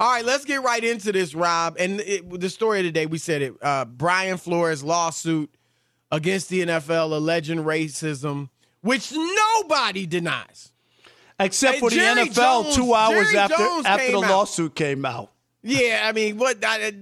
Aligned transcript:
All 0.00 0.10
right, 0.10 0.24
let's 0.24 0.44
get 0.44 0.62
right 0.62 0.82
into 0.82 1.10
this, 1.12 1.34
Rob. 1.34 1.76
And 1.78 2.00
it, 2.00 2.40
the 2.40 2.48
story 2.50 2.78
of 2.80 2.84
the 2.84 2.92
day, 2.92 3.06
we 3.06 3.18
said 3.18 3.42
it. 3.42 3.54
Uh, 3.60 3.84
Brian 3.84 4.36
Flores 4.36 4.84
lawsuit 4.84 5.52
against 6.12 6.48
the 6.48 6.60
NFL 6.64 7.12
alleging 7.12 7.58
racism, 7.64 8.48
which 8.80 9.12
nobody 9.12 10.06
denies. 10.06 10.72
Except 11.40 11.78
for 11.78 11.90
the 11.90 11.96
Jerry 11.96 12.28
NFL 12.28 12.34
Jones- 12.64 12.76
two 12.76 12.94
hours 12.94 13.26
Jerry 13.26 13.38
after, 13.38 13.56
Jones 13.56 13.86
after 13.86 14.12
the 14.12 14.18
out. 14.18 14.30
lawsuit 14.30 14.74
came 14.74 15.04
out. 15.04 15.32
Yeah, 15.62 16.02
I 16.04 16.12
mean, 16.12 16.38
what? 16.38 16.64
I, 16.64 16.92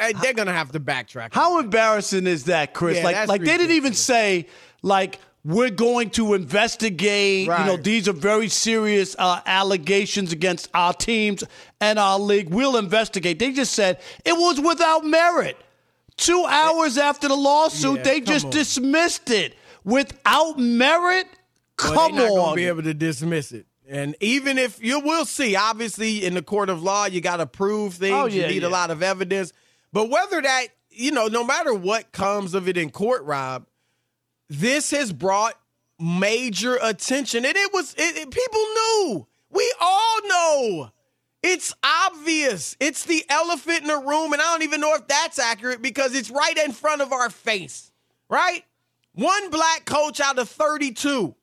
I, 0.00 0.12
they're 0.14 0.34
gonna 0.34 0.52
have 0.52 0.72
to 0.72 0.80
backtrack. 0.80 1.32
How 1.32 1.60
embarrassing 1.60 2.26
is 2.26 2.44
that, 2.44 2.74
Chris? 2.74 2.98
Yeah, 2.98 3.04
like, 3.04 3.28
like 3.28 3.40
they 3.40 3.56
didn't 3.56 3.76
even 3.76 3.94
say 3.94 4.46
like 4.82 5.20
we're 5.44 5.70
going 5.70 6.10
to 6.10 6.34
investigate. 6.34 7.46
You 7.46 7.64
know, 7.64 7.76
these 7.76 8.08
are 8.08 8.12
very 8.12 8.48
serious 8.48 9.16
uh, 9.18 9.40
allegations 9.46 10.32
against 10.32 10.68
our 10.74 10.92
teams 10.92 11.42
and 11.80 11.98
our 11.98 12.18
league. 12.18 12.50
We'll 12.50 12.76
investigate. 12.76 13.38
They 13.38 13.52
just 13.52 13.72
said 13.72 14.00
it 14.24 14.34
was 14.34 14.60
without 14.60 15.04
merit. 15.04 15.56
Two 16.16 16.44
hours 16.46 16.98
after 16.98 17.28
the 17.28 17.34
lawsuit, 17.36 17.98
Yeah, 17.98 18.02
they 18.02 18.20
just 18.20 18.46
on. 18.46 18.50
dismissed 18.50 19.30
it 19.30 19.54
without 19.84 20.58
merit. 20.58 21.26
Well, 21.82 21.94
Come 21.94 22.16
they're 22.16 22.28
not 22.28 22.38
on, 22.50 22.56
be 22.56 22.66
able 22.66 22.82
to 22.82 22.92
dismiss 22.92 23.52
it. 23.52 23.64
And 23.88 24.14
even 24.20 24.58
if 24.58 24.82
you 24.84 25.00
will 25.00 25.24
see, 25.24 25.56
obviously 25.56 26.24
in 26.24 26.34
the 26.34 26.42
court 26.42 26.68
of 26.68 26.82
law, 26.82 27.06
you 27.06 27.22
got 27.22 27.38
to 27.38 27.46
prove 27.46 27.94
things. 27.94 28.12
Oh, 28.12 28.26
yeah, 28.26 28.42
you 28.42 28.48
need 28.48 28.62
yeah. 28.62 28.68
a 28.68 28.70
lot 28.70 28.90
of 28.90 29.02
evidence. 29.02 29.52
But 29.92 30.10
whether 30.10 30.42
that, 30.42 30.66
you 30.90 31.10
know, 31.10 31.26
no 31.28 31.42
matter 31.42 31.72
what 31.72 32.12
comes 32.12 32.52
of 32.52 32.68
it 32.68 32.76
in 32.76 32.90
court, 32.90 33.24
Rob, 33.24 33.66
this 34.50 34.90
has 34.90 35.12
brought 35.12 35.54
major 35.98 36.78
attention, 36.82 37.46
and 37.46 37.56
it 37.56 37.72
was 37.72 37.94
it, 37.96 38.16
it- 38.16 38.30
people 38.30 38.60
knew. 38.60 39.26
We 39.52 39.72
all 39.80 40.18
know. 40.28 40.90
It's 41.42 41.74
obvious. 41.82 42.76
It's 42.78 43.04
the 43.06 43.24
elephant 43.30 43.80
in 43.82 43.86
the 43.88 43.96
room, 43.96 44.32
and 44.34 44.42
I 44.42 44.44
don't 44.52 44.62
even 44.62 44.80
know 44.80 44.94
if 44.94 45.08
that's 45.08 45.38
accurate 45.38 45.80
because 45.80 46.14
it's 46.14 46.30
right 46.30 46.56
in 46.58 46.72
front 46.72 47.00
of 47.00 47.12
our 47.12 47.30
face, 47.30 47.90
right? 48.28 48.62
One 49.14 49.50
black 49.50 49.86
coach 49.86 50.20
out 50.20 50.38
of 50.38 50.48
32. 50.50 51.34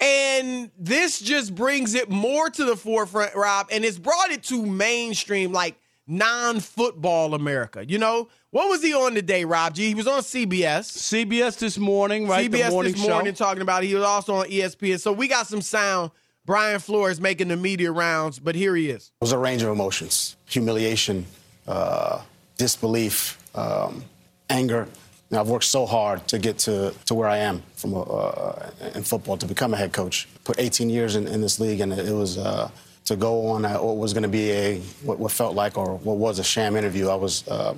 And 0.00 0.70
this 0.76 1.20
just 1.20 1.54
brings 1.54 1.94
it 1.94 2.10
more 2.10 2.50
to 2.50 2.64
the 2.64 2.76
forefront, 2.76 3.34
Rob, 3.36 3.68
and 3.70 3.84
it's 3.84 3.98
brought 3.98 4.30
it 4.30 4.42
to 4.44 4.66
mainstream, 4.66 5.52
like 5.52 5.76
non-football 6.08 7.34
America. 7.34 7.84
You 7.88 7.98
know, 7.98 8.28
what 8.52 8.68
was 8.68 8.82
he 8.82 8.92
on 8.92 9.14
today, 9.14 9.46
Rob 9.46 9.74
G? 9.74 9.88
He 9.88 9.94
was 9.94 10.06
on 10.06 10.20
CBS. 10.20 10.84
CBS 10.92 11.58
this 11.58 11.78
morning, 11.78 12.28
right? 12.28 12.50
the 12.50 12.58
CBS 12.58 12.70
morning 12.70 12.92
this 12.92 13.08
morning 13.08 13.34
show. 13.34 13.44
talking 13.44 13.62
about 13.62 13.82
it. 13.82 13.86
He 13.86 13.94
was 13.94 14.04
also 14.04 14.34
on 14.36 14.46
ESPN. 14.46 15.00
So 15.00 15.10
we 15.10 15.26
got 15.26 15.46
some 15.46 15.62
sound. 15.62 16.10
Brian 16.44 16.78
Flores 16.78 17.18
making 17.18 17.48
the 17.48 17.56
media 17.56 17.90
rounds, 17.90 18.38
but 18.38 18.54
here 18.54 18.76
he 18.76 18.90
is. 18.90 19.12
It 19.20 19.24
was 19.24 19.32
a 19.32 19.38
range 19.38 19.62
of 19.62 19.70
emotions 19.70 20.36
humiliation, 20.46 21.24
uh, 21.66 22.20
disbelief, 22.58 23.38
um, 23.56 24.04
anger. 24.50 24.86
You 25.30 25.36
know, 25.36 25.40
I've 25.40 25.48
worked 25.48 25.64
so 25.64 25.86
hard 25.86 26.28
to 26.28 26.38
get 26.38 26.58
to, 26.58 26.92
to 27.06 27.14
where 27.14 27.28
I 27.28 27.38
am 27.38 27.62
from 27.74 27.94
a, 27.94 28.02
uh, 28.02 28.70
in 28.94 29.02
football 29.02 29.38
to 29.38 29.46
become 29.46 29.72
a 29.72 29.78
head 29.78 29.94
coach. 29.94 30.28
Put 30.44 30.58
18 30.58 30.90
years 30.90 31.16
in, 31.16 31.26
in 31.26 31.40
this 31.40 31.58
league, 31.58 31.80
and 31.80 31.90
it 31.90 32.12
was 32.12 32.36
uh, 32.36 32.70
to 33.06 33.16
go 33.16 33.46
on 33.46 33.64
uh, 33.64 33.78
what 33.78 33.96
was 33.96 34.12
going 34.12 34.24
to 34.24 34.28
be 34.28 34.50
a 34.50 34.80
what, 35.04 35.18
what 35.18 35.32
felt 35.32 35.54
like 35.54 35.78
or 35.78 35.96
what 35.98 36.18
was 36.18 36.38
a 36.38 36.44
sham 36.44 36.76
interview. 36.76 37.08
I 37.08 37.14
was 37.14 37.48
uh, 37.48 37.74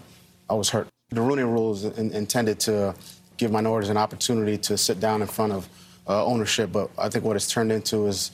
I 0.48 0.54
was 0.54 0.70
hurt. 0.70 0.88
The 1.10 1.20
Rooney 1.20 1.42
Rule 1.42 1.72
is 1.72 1.84
in, 1.84 2.12
intended 2.12 2.60
to 2.60 2.94
give 3.36 3.50
minorities 3.50 3.90
an 3.90 3.96
opportunity 3.96 4.56
to 4.58 4.76
sit 4.76 5.00
down 5.00 5.22
in 5.22 5.28
front 5.28 5.52
of 5.52 5.68
uh, 6.06 6.24
ownership, 6.24 6.70
but 6.72 6.90
I 6.98 7.08
think 7.08 7.24
what 7.24 7.36
it's 7.36 7.50
turned 7.50 7.72
into 7.72 8.06
is 8.06 8.30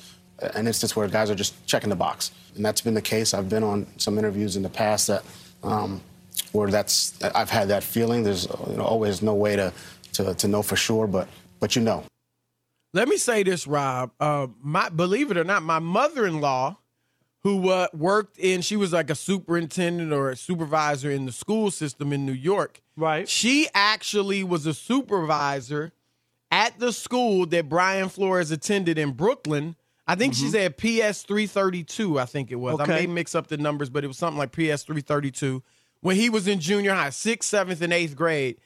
an 0.54 0.66
instance 0.66 0.96
where 0.96 1.06
guys 1.08 1.30
are 1.30 1.34
just 1.34 1.66
checking 1.66 1.90
the 1.90 1.96
box, 1.96 2.32
and 2.56 2.64
that's 2.64 2.80
been 2.80 2.94
the 2.94 3.02
case. 3.02 3.34
I've 3.34 3.48
been 3.48 3.62
on 3.62 3.86
some 3.96 4.18
interviews 4.18 4.56
in 4.56 4.62
the 4.62 4.68
past 4.68 5.06
that 5.06 5.24
um, 5.62 6.00
where 6.52 6.70
that's 6.70 7.22
I've 7.22 7.50
had 7.50 7.68
that 7.68 7.82
feeling. 7.82 8.22
There's 8.22 8.46
you 8.68 8.76
know, 8.76 8.84
always 8.84 9.22
no 9.22 9.34
way 9.34 9.56
to, 9.56 9.72
to 10.14 10.34
to 10.34 10.48
know 10.48 10.62
for 10.62 10.76
sure, 10.76 11.06
but 11.06 11.28
but 11.60 11.76
you 11.76 11.82
know. 11.82 12.04
Let 12.92 13.06
me 13.06 13.18
say 13.18 13.44
this, 13.44 13.66
Rob. 13.66 14.10
Uh, 14.18 14.48
my 14.60 14.88
believe 14.88 15.30
it 15.30 15.36
or 15.36 15.44
not, 15.44 15.62
my 15.62 15.78
mother-in-law, 15.78 16.76
who 17.42 17.70
uh, 17.70 17.88
worked 17.94 18.38
in, 18.38 18.60
she 18.60 18.76
was 18.76 18.92
like 18.92 19.10
a 19.10 19.14
superintendent 19.14 20.12
or 20.12 20.30
a 20.30 20.36
supervisor 20.36 21.10
in 21.10 21.26
the 21.26 21.32
school 21.32 21.70
system 21.70 22.12
in 22.12 22.26
New 22.26 22.32
York. 22.32 22.82
Right. 22.96 23.28
She 23.28 23.68
actually 23.74 24.44
was 24.44 24.66
a 24.66 24.74
supervisor 24.74 25.92
at 26.50 26.78
the 26.78 26.92
school 26.92 27.46
that 27.46 27.68
Brian 27.68 28.08
Flores 28.08 28.50
attended 28.50 28.98
in 28.98 29.12
Brooklyn. 29.12 29.76
I 30.06 30.16
think 30.16 30.34
she's 30.34 30.54
at 30.54 30.76
PS 30.76 31.22
332, 31.22 32.18
I 32.18 32.24
think 32.24 32.50
it 32.50 32.56
was. 32.56 32.80
I 32.80 32.86
may 32.86 33.06
mix 33.06 33.34
up 33.34 33.46
the 33.46 33.56
numbers, 33.56 33.88
but 33.88 34.04
it 34.04 34.08
was 34.08 34.18
something 34.18 34.38
like 34.38 34.50
PS 34.50 34.82
332 34.82 35.62
when 36.00 36.16
he 36.16 36.28
was 36.28 36.48
in 36.48 36.60
junior 36.60 36.92
high, 36.92 37.10
sixth, 37.10 37.48
seventh, 37.48 37.80
and 37.80 37.92
eighth 37.92 38.16
grade. 38.16 38.56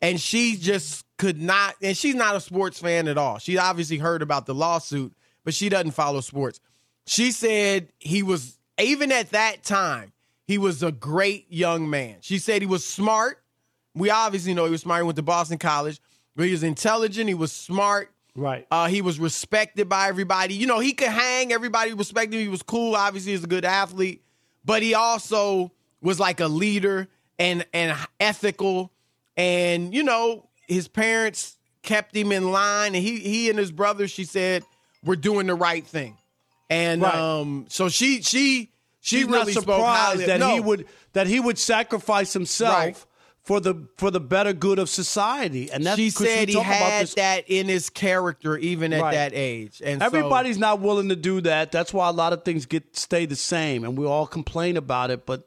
And 0.00 0.20
she 0.20 0.56
just 0.56 1.04
could 1.18 1.40
not, 1.40 1.76
and 1.82 1.96
she's 1.96 2.14
not 2.14 2.36
a 2.36 2.40
sports 2.40 2.80
fan 2.80 3.06
at 3.06 3.18
all. 3.18 3.38
She 3.38 3.58
obviously 3.58 3.98
heard 3.98 4.22
about 4.22 4.46
the 4.46 4.54
lawsuit, 4.54 5.14
but 5.44 5.54
she 5.54 5.68
doesn't 5.68 5.92
follow 5.92 6.20
sports. 6.20 6.60
She 7.06 7.32
said 7.32 7.88
he 7.98 8.22
was, 8.22 8.58
even 8.78 9.12
at 9.12 9.30
that 9.30 9.62
time, 9.62 10.12
he 10.46 10.58
was 10.58 10.82
a 10.82 10.92
great 10.92 11.46
young 11.50 11.88
man. 11.88 12.16
She 12.20 12.38
said 12.38 12.62
he 12.62 12.66
was 12.66 12.84
smart. 12.84 13.42
We 13.94 14.10
obviously 14.10 14.54
know 14.54 14.64
he 14.64 14.70
was 14.70 14.82
smart. 14.82 15.00
He 15.00 15.04
went 15.04 15.16
to 15.16 15.22
Boston 15.22 15.58
College, 15.58 16.00
but 16.36 16.46
he 16.46 16.52
was 16.52 16.62
intelligent. 16.62 17.28
He 17.28 17.34
was 17.34 17.52
smart. 17.52 18.10
Right. 18.36 18.66
Uh, 18.70 18.88
he 18.88 19.00
was 19.00 19.20
respected 19.20 19.88
by 19.88 20.08
everybody. 20.08 20.54
You 20.54 20.66
know, 20.66 20.80
he 20.80 20.92
could 20.92 21.08
hang. 21.08 21.52
Everybody 21.52 21.92
respected 21.92 22.36
him. 22.36 22.42
He 22.42 22.48
was 22.48 22.62
cool. 22.62 22.96
Obviously, 22.96 23.32
he's 23.32 23.44
a 23.44 23.48
good 23.48 23.64
athlete, 23.64 24.24
but 24.64 24.82
he 24.82 24.94
also 24.94 25.70
was 26.00 26.18
like 26.18 26.40
a 26.40 26.48
leader 26.48 27.08
and 27.38 27.64
and 27.72 27.96
ethical. 28.18 28.92
And 29.36 29.94
you 29.94 30.02
know, 30.02 30.48
his 30.66 30.88
parents 30.88 31.56
kept 31.82 32.16
him 32.16 32.32
in 32.32 32.50
line, 32.50 32.94
and 32.96 33.04
he 33.04 33.20
he 33.20 33.50
and 33.50 33.58
his 33.58 33.70
brother, 33.70 34.08
she 34.08 34.24
said, 34.24 34.64
were 35.04 35.16
doing 35.16 35.46
the 35.46 35.54
right 35.54 35.86
thing. 35.86 36.18
And 36.70 37.02
Right. 37.02 37.14
um, 37.14 37.66
so 37.68 37.88
she 37.88 38.22
she 38.22 38.70
she 39.00 39.18
She's 39.18 39.24
really 39.26 39.52
not 39.52 39.62
surprised 39.62 40.26
that 40.26 40.42
he 40.52 40.60
would 40.60 40.86
that 41.12 41.26
he 41.26 41.38
would 41.40 41.58
sacrifice 41.58 42.32
himself 42.32 42.74
Right. 42.74 43.04
for 43.42 43.60
the 43.60 43.86
for 43.98 44.10
the 44.10 44.20
better 44.20 44.52
good 44.54 44.78
of 44.78 44.88
society. 44.88 45.70
And 45.70 45.84
that's 45.84 45.96
she 45.96 46.08
said 46.10 46.48
he 46.48 46.58
had 46.58 47.06
that 47.08 47.44
in 47.48 47.68
his 47.68 47.90
character 47.90 48.56
even 48.56 48.92
at 48.94 49.02
Right. 49.02 49.14
that 49.14 49.32
age. 49.34 49.82
And 49.84 50.00
so- 50.00 50.06
Everybody's 50.06 50.56
not 50.58 50.80
willing 50.80 51.10
to 51.10 51.16
do 51.16 51.40
that. 51.42 51.70
That's 51.70 51.92
why 51.92 52.08
a 52.08 52.12
lot 52.12 52.32
of 52.32 52.44
things 52.44 52.64
get 52.66 52.96
stay 52.96 53.26
the 53.26 53.36
same, 53.36 53.84
and 53.84 53.96
we 53.98 54.06
all 54.06 54.26
complain 54.26 54.76
about 54.78 55.10
it. 55.10 55.26
But 55.26 55.46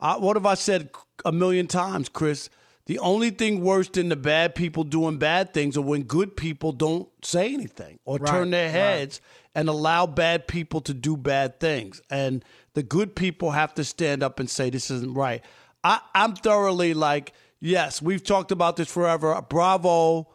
I, 0.00 0.16
what 0.16 0.36
have 0.36 0.46
I 0.46 0.54
said 0.54 0.88
a 1.24 1.32
million 1.32 1.66
times, 1.66 2.08
Chris? 2.08 2.48
The 2.86 2.98
only 2.98 3.30
thing 3.30 3.62
worse 3.62 3.88
than 3.88 4.10
the 4.10 4.16
bad 4.16 4.54
people 4.54 4.84
doing 4.84 5.16
bad 5.18 5.54
things 5.54 5.76
are 5.76 5.82
when 5.82 6.02
good 6.02 6.36
people 6.36 6.72
don't 6.72 7.08
say 7.22 7.54
anything 7.54 7.98
or 8.04 8.18
Right, 8.18 8.30
turn 8.30 8.50
their 8.50 8.66
right. 8.66 8.72
heads 8.72 9.20
and 9.54 9.68
allow 9.68 10.06
bad 10.06 10.46
people 10.46 10.80
to 10.82 10.92
do 10.94 11.16
bad 11.16 11.60
things. 11.60 12.02
And 12.10 12.44
the 12.74 12.82
good 12.82 13.16
people 13.16 13.52
have 13.52 13.72
to 13.74 13.84
stand 13.84 14.22
up 14.22 14.38
and 14.38 14.50
say 14.50 14.68
this 14.68 14.90
isn't 14.90 15.14
right. 15.14 15.42
I, 15.82 16.00
I'm 16.14 16.34
thoroughly 16.34 16.92
like, 16.92 17.32
yes, 17.60 18.02
we've 18.02 18.22
talked 18.22 18.52
about 18.52 18.76
this 18.76 18.90
forever. 18.90 19.40
Bravo 19.48 20.28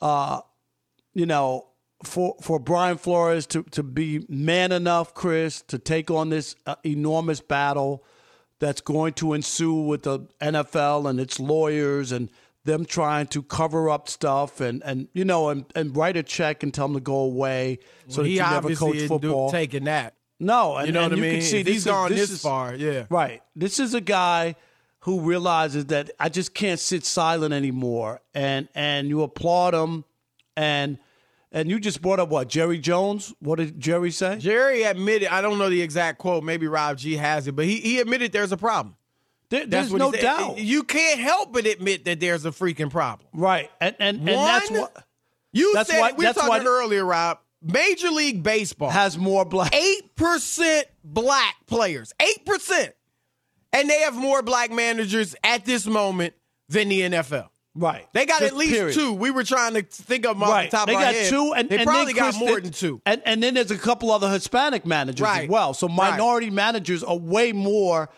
uh, 0.00 0.40
you 1.14 1.26
know, 1.26 1.66
for 2.02 2.36
for 2.42 2.58
Brian 2.58 2.98
Flores 2.98 3.46
to 3.46 3.62
to 3.70 3.82
be 3.82 4.26
man 4.28 4.72
enough, 4.72 5.14
Chris, 5.14 5.62
to 5.62 5.78
take 5.78 6.10
on 6.10 6.28
this 6.28 6.56
uh, 6.66 6.74
enormous 6.84 7.40
battle 7.40 8.04
that's 8.60 8.80
going 8.80 9.12
to 9.14 9.32
ensue 9.32 9.74
with 9.74 10.02
the 10.04 10.20
NFL 10.40 11.08
and 11.08 11.18
its 11.20 11.38
lawyers 11.40 12.12
and 12.12 12.30
them 12.64 12.84
trying 12.86 13.26
to 13.26 13.42
cover 13.42 13.90
up 13.90 14.08
stuff 14.08 14.60
and 14.60 14.82
and 14.84 15.08
you 15.12 15.24
know 15.24 15.50
and, 15.50 15.66
and 15.74 15.94
write 15.96 16.16
a 16.16 16.22
check 16.22 16.62
and 16.62 16.72
tell 16.72 16.86
them 16.88 16.94
to 16.94 17.00
go 17.00 17.16
away 17.16 17.78
so 18.08 18.18
Well, 18.18 18.24
that 18.24 18.30
he 18.30 18.38
never 18.38 18.74
coach 18.74 19.00
football. 19.06 19.50
taking 19.50 19.84
that. 19.84 20.14
No, 20.40 20.76
and 20.76 20.86
You 20.86 20.92
know 20.92 21.02
and 21.04 21.12
what 21.12 21.18
I 21.18 21.22
you 21.22 21.22
mean? 21.30 21.40
can 21.40 21.48
see 21.48 21.60
If 21.60 21.66
he's 21.66 21.76
these 21.76 21.84
gone 21.84 22.12
is, 22.12 22.18
this 22.18 22.30
is- 22.30 22.42
far, 22.42 22.74
yeah. 22.74 23.04
Right. 23.10 23.42
This 23.54 23.78
is 23.78 23.92
a 23.94 24.00
guy 24.00 24.56
who 25.00 25.20
realizes 25.20 25.86
that 25.86 26.10
I 26.18 26.28
just 26.30 26.54
can't 26.54 26.80
sit 26.80 27.04
silent 27.04 27.52
anymore, 27.52 28.20
and 28.34 28.68
and 28.74 29.08
you 29.08 29.22
applaud 29.22 29.74
him, 29.74 30.04
and 30.56 30.96
And 31.54 31.70
you 31.70 31.78
just 31.78 32.02
brought 32.02 32.18
up 32.20 32.28
what 32.28 32.48
Jerry 32.48 32.78
Jones. 32.78 33.32
What 33.38 33.56
did 33.58 33.78
Jerry 33.80 34.10
say? 34.10 34.36
Jerry 34.38 34.82
admitted. 34.82 35.28
I 35.32 35.40
don't 35.40 35.56
know 35.58 35.70
the 35.70 35.80
exact 35.80 36.18
quote. 36.18 36.42
Maybe 36.44 36.66
Rob 36.66 36.98
G 36.98 37.14
has 37.16 37.46
it, 37.46 37.52
but 37.56 37.64
he 37.64 37.76
he 37.80 38.00
admitted 38.00 38.32
there's 38.32 38.50
a 38.52 38.56
problem. 38.56 38.96
There, 39.50 39.64
there's 39.64 39.92
no 39.92 40.10
doubt. 40.10 40.58
You 40.58 40.82
can't 40.82 41.20
help 41.20 41.52
but 41.52 41.64
admit 41.64 42.06
that 42.06 42.18
there's 42.18 42.44
a 42.44 42.50
freaking 42.50 42.90
problem. 42.90 43.28
Right, 43.32 43.70
and 43.80 43.94
and, 44.00 44.16
and 44.28 44.36
One, 44.36 44.46
that's 44.46 44.70
what 44.70 45.06
You 45.52 45.72
That's 45.74 45.88
said 45.90 46.00
why- 46.00 46.12
we 46.12 46.26
were 46.26 46.32
talking 46.32 46.48
why- 46.48 46.64
earlier, 46.64 47.04
Rob. 47.04 47.38
Major 47.62 48.10
League 48.10 48.42
Baseball 48.42 48.90
has 48.90 49.16
more 49.16 49.44
black. 49.46 49.74
eight 49.74 50.16
percent 50.16 50.86
black 51.04 51.54
players. 51.66 52.12
Eight 52.20 52.44
percent, 52.44 52.94
and 53.72 53.88
they 53.88 54.00
have 54.00 54.14
more 54.16 54.42
black 54.42 54.70
managers 54.72 55.36
at 55.44 55.64
this 55.64 55.86
moment 55.86 56.34
than 56.68 56.88
the 56.88 57.02
NFL. 57.02 57.48
Right, 57.76 58.06
They 58.12 58.24
got 58.24 58.38
Just 58.40 58.52
at 58.52 58.56
least 58.56 58.72
period. 58.72 58.94
two. 58.94 59.12
We 59.14 59.32
were 59.32 59.42
trying 59.42 59.74
to 59.74 59.82
think 59.82 60.24
of 60.26 60.36
them 60.38 60.44
off 60.44 60.62
the 60.64 60.68
top 60.70 60.86
they 60.86 60.94
of 60.94 61.00
our 61.00 61.12
got 61.12 61.24
two, 61.24 61.52
and 61.56 61.68
they 61.68 61.78
and 61.78 61.84
probably 61.86 62.12
then 62.12 62.22
got 62.30 62.36
more 62.36 62.60
than 62.60 62.70
two. 62.70 63.00
And 63.04 63.20
and 63.26 63.42
then 63.42 63.54
there's 63.54 63.72
a 63.72 63.78
couple 63.78 64.12
other 64.12 64.30
Hispanic 64.30 64.86
managers 64.86 65.20
Right, 65.24 65.44
as 65.44 65.48
well. 65.48 65.74
So 65.74 65.88
right. 65.88 66.10
minority 66.12 66.50
managers 66.50 67.02
are 67.02 67.16
way 67.16 67.50
more, 67.52 68.10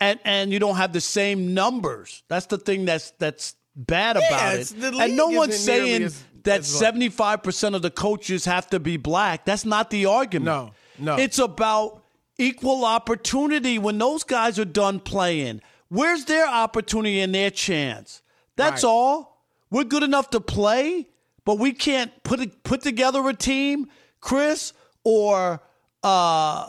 and 0.00 0.18
and 0.24 0.50
you 0.50 0.58
don't 0.58 0.76
have 0.76 0.94
the 0.94 1.00
same 1.02 1.52
numbers. 1.52 2.22
That's 2.28 2.46
the 2.46 2.56
thing 2.56 2.86
that's 2.86 3.10
that's 3.18 3.54
bad 3.76 4.16
about 4.16 4.54
it. 4.56 4.72
And 4.72 5.14
no 5.14 5.28
one's 5.28 5.58
saying 5.58 6.04
as- 6.04 6.24
that 6.44 6.64
75 6.64 7.42
percent 7.42 7.74
of 7.74 7.82
the 7.82 7.90
coaches 7.90 8.46
have 8.46 8.68
to 8.70 8.80
be 8.80 8.96
black. 8.96 9.44
That's 9.44 9.66
not 9.66 9.90
the 9.90 10.06
argument. 10.06 10.46
No, 10.46 10.72
no. 10.98 11.16
It's 11.16 11.38
about 11.38 12.02
equal 12.38 12.86
opportunity 12.86 13.78
when 13.78 13.98
those 13.98 14.24
guys 14.24 14.58
are 14.58 14.64
done 14.64 15.00
playing. 15.00 15.60
Where's 15.90 16.24
their 16.24 16.48
opportunity 16.48 17.20
and 17.20 17.34
their 17.34 17.50
chance? 17.50 18.21
That's 18.56 18.84
Right. 18.84 18.90
all. 18.90 19.44
We're 19.70 19.84
good 19.84 20.02
enough 20.02 20.30
to 20.30 20.40
play, 20.40 21.08
but 21.44 21.58
we 21.58 21.72
can't 21.72 22.10
put 22.24 22.40
a, 22.40 22.46
put 22.48 22.82
together 22.82 23.26
a 23.28 23.34
team, 23.34 23.88
Chris, 24.20 24.72
or 25.04 25.62
uh, 26.02 26.68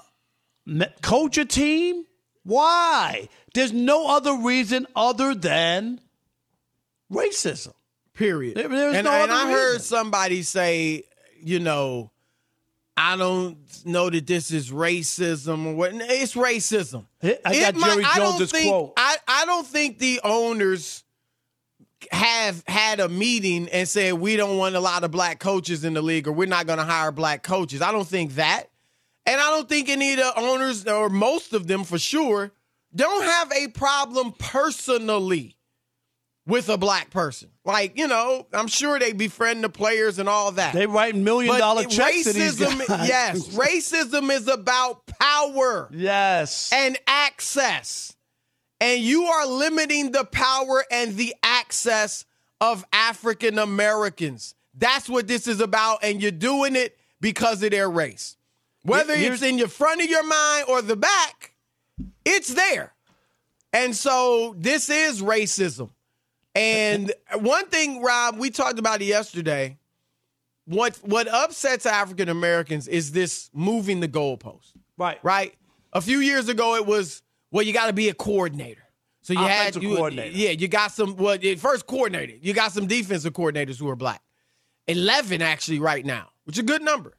coach 1.01 1.37
a 1.37 1.45
team. 1.45 2.05
Why? 2.43 3.27
There's 3.53 3.73
no 3.73 4.07
other 4.07 4.35
reason 4.37 4.87
other 4.95 5.35
than 5.35 5.99
racism. 7.11 7.73
Period. 8.13 8.55
There- 8.55 8.67
there's 8.67 8.95
and 8.95 9.05
no 9.05 9.11
and 9.11 9.31
I 9.31 9.51
heard 9.51 9.81
somebody 9.81 10.43
say, 10.43 11.03
you 11.41 11.59
know, 11.59 12.11
I 12.95 13.17
don't 13.17 13.57
know 13.85 14.09
that 14.09 14.27
this 14.27 14.51
is 14.51 14.69
racism 14.71 15.65
or 15.65 15.73
what. 15.75 15.91
It's 15.95 16.35
racism. 16.35 17.05
I 17.23 17.37
got 17.43 17.53
It 17.55 17.75
might- 17.75 17.87
Jerry 17.93 18.05
Jones's 18.15 18.51
think- 18.51 18.69
quote. 18.69 18.93
I, 18.97 19.17
I 19.27 19.45
don't 19.45 19.65
think 19.65 19.97
the 19.97 20.21
owners 20.23 21.03
have 22.11 22.63
had 22.67 22.99
a 22.99 23.09
meeting 23.09 23.67
and 23.69 23.87
said 23.87 24.13
we 24.13 24.35
don't 24.35 24.57
want 24.57 24.75
a 24.75 24.79
lot 24.79 25.03
of 25.03 25.11
black 25.11 25.39
coaches 25.39 25.83
in 25.83 25.93
the 25.93 26.01
league 26.01 26.27
or 26.27 26.31
we're 26.31 26.47
not 26.47 26.67
going 26.67 26.79
to 26.79 26.85
hire 26.85 27.11
black 27.11 27.43
coaches. 27.43 27.81
I 27.81 27.91
don't 27.91 28.07
think 28.07 28.35
that. 28.35 28.69
And 29.25 29.39
I 29.39 29.49
don't 29.51 29.69
think 29.69 29.89
any 29.89 30.13
of 30.13 30.17
the 30.17 30.39
owners 30.39 30.85
or 30.85 31.09
most 31.09 31.53
of 31.53 31.67
them 31.67 31.83
for 31.83 31.97
sure 31.97 32.51
don't 32.93 33.23
have 33.23 33.51
a 33.53 33.67
problem 33.69 34.33
personally 34.37 35.57
with 36.45 36.69
a 36.69 36.77
black 36.77 37.09
person. 37.09 37.49
Like, 37.65 37.97
you 37.97 38.07
know, 38.07 38.47
I'm 38.53 38.67
sure 38.67 38.99
they 38.99 39.13
befriend 39.13 39.63
the 39.63 39.69
players 39.69 40.19
and 40.19 40.27
all 40.27 40.51
that. 40.53 40.73
They 40.73 40.87
write 40.87 41.15
million 41.15 41.57
dollar 41.57 41.85
checks 41.85 42.27
racism, 42.27 42.79
yes, 43.07 43.47
racism 43.49 44.29
is 44.29 44.47
about 44.47 45.05
power 45.05 45.89
yes. 45.91 46.71
and 46.73 46.97
access. 47.07 48.15
And 48.81 49.01
you 49.01 49.23
are 49.23 49.47
limiting 49.47 50.11
the 50.11 50.25
power 50.25 50.83
and 50.91 51.15
the 51.15 51.33
access 51.41 51.52
of 52.61 52.85
African 52.93 53.59
Americans. 53.59 54.55
That's 54.75 55.09
what 55.09 55.27
this 55.27 55.47
is 55.47 55.59
about. 55.59 55.99
And 56.03 56.21
you're 56.21 56.31
doing 56.31 56.75
it 56.75 56.97
because 57.21 57.61
of 57.63 57.71
their 57.71 57.89
race. 57.89 58.37
Whether 58.83 59.15
Here's- 59.15 59.41
it's 59.41 59.43
in 59.43 59.57
your 59.57 59.67
front 59.67 60.01
of 60.01 60.09
your 60.09 60.23
mind 60.23 60.65
or 60.67 60.81
the 60.81 60.95
back, 60.95 61.53
it's 62.25 62.53
there. 62.53 62.93
And 63.71 63.95
so 63.95 64.55
this 64.57 64.89
is 64.89 65.21
racism. 65.21 65.89
And 66.55 67.13
one 67.39 67.67
thing, 67.67 68.01
Rob, 68.01 68.37
we 68.37 68.49
talked 68.49 68.79
about 68.79 69.01
it 69.01 69.05
yesterday. 69.05 69.77
What 70.65 70.95
what 70.97 71.27
upsets 71.27 71.85
African 71.85 72.29
Americans 72.29 72.87
is 72.87 73.11
this 73.11 73.49
moving 73.53 73.99
the 73.99 74.07
goalpost 74.07 74.71
right. 74.97 75.19
right? 75.21 75.53
A 75.91 75.99
few 75.99 76.19
years 76.19 76.47
ago, 76.47 76.75
it 76.75 76.85
was 76.85 77.21
well, 77.51 77.63
you 77.65 77.73
got 77.73 77.87
to 77.87 77.93
be 77.93 78.09
a 78.09 78.13
coordinator. 78.13 78.82
So 79.23 79.33
you 79.33 79.39
Offensive 79.39 79.81
had 79.81 79.89
you, 79.89 79.95
coordinator. 79.95 80.37
yeah, 80.37 80.49
you 80.49 80.67
got 80.67 80.91
some. 80.91 81.15
Well, 81.15 81.37
first 81.57 81.87
coordinator, 81.87 82.33
you 82.41 82.53
got 82.53 82.73
some 82.73 82.87
defensive 82.87 83.33
coordinators 83.33 83.79
who 83.79 83.89
are 83.89 83.95
black. 83.95 84.21
Eleven 84.85 85.41
actually 85.41 85.79
right 85.79 86.05
now, 86.05 86.27
which 86.43 86.57
is 86.57 86.59
a 86.59 86.63
good 86.63 86.81
number. 86.81 87.13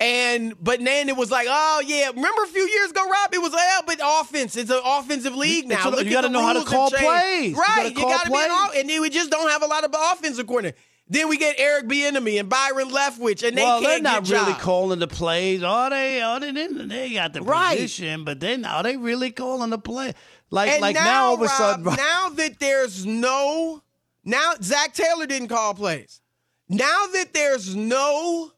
And 0.00 0.54
but 0.62 0.84
then 0.84 1.08
it 1.08 1.16
was 1.16 1.30
like, 1.30 1.46
oh 1.48 1.82
yeah, 1.86 2.08
remember 2.08 2.42
a 2.42 2.46
few 2.48 2.62
years 2.68 2.90
ago, 2.90 3.08
Rob? 3.08 3.32
It 3.32 3.38
was 3.38 3.52
yeah, 3.52 3.80
but 3.86 4.00
offense. 4.02 4.56
It's 4.56 4.70
an 4.70 4.80
offensive 4.84 5.34
league 5.34 5.68
now. 5.68 5.88
a- 5.90 6.04
you 6.04 6.10
gotta 6.10 6.28
know 6.28 6.42
how 6.42 6.52
to 6.52 6.64
call 6.64 6.90
plays. 6.90 7.56
Right? 7.56 7.92
You 7.96 8.02
got 8.02 8.24
to 8.24 8.30
be 8.30 8.36
an 8.36 8.50
off, 8.50 8.76
and 8.76 8.88
then 8.90 9.00
we 9.00 9.10
just 9.10 9.30
don't 9.30 9.48
have 9.48 9.62
a 9.62 9.66
lot 9.66 9.84
of 9.84 9.94
offensive 10.12 10.46
coordinators. 10.46 10.74
Then 11.10 11.28
we 11.28 11.38
get 11.38 11.56
Eric 11.58 11.86
Bieniemy 11.86 12.38
and 12.38 12.48
Byron 12.50 12.90
Leftwich, 12.90 13.46
and 13.46 13.56
they 13.56 13.62
well, 13.62 13.80
can't 13.80 14.02
they're 14.04 14.12
not 14.12 14.24
get 14.24 14.32
really 14.32 14.52
jobs. 14.52 14.62
calling 14.62 14.98
the 14.98 15.08
plays. 15.08 15.62
Are 15.62 15.88
they? 15.88 16.22
Oh, 16.22 16.32
are 16.34 16.40
they? 16.40 16.50
They, 16.52 17.14
got 17.14 17.32
the 17.32 17.40
Right. 17.42 17.76
position, 17.78 18.24
but 18.24 18.40
then 18.40 18.64
are 18.66 18.82
they 18.82 18.96
really 18.98 19.30
calling 19.30 19.70
the 19.70 19.78
play? 19.78 20.12
Like, 20.50 20.70
And 20.70 20.80
like 20.82 20.94
now, 20.94 21.04
now, 21.04 21.24
all 21.26 21.34
of 21.34 21.40
a 21.40 21.44
Rob, 21.44 21.52
sudden, 21.52 21.84
now 21.84 22.28
that 22.30 22.58
there's 22.60 23.06
no, 23.06 23.82
now 24.24 24.52
Zac 24.62 24.92
Taylor 24.92 25.26
didn't 25.26 25.48
call 25.48 25.72
plays. 25.74 26.20
Now 26.68 27.06
that 27.14 27.32
there's 27.32 27.74
no, 27.74 28.52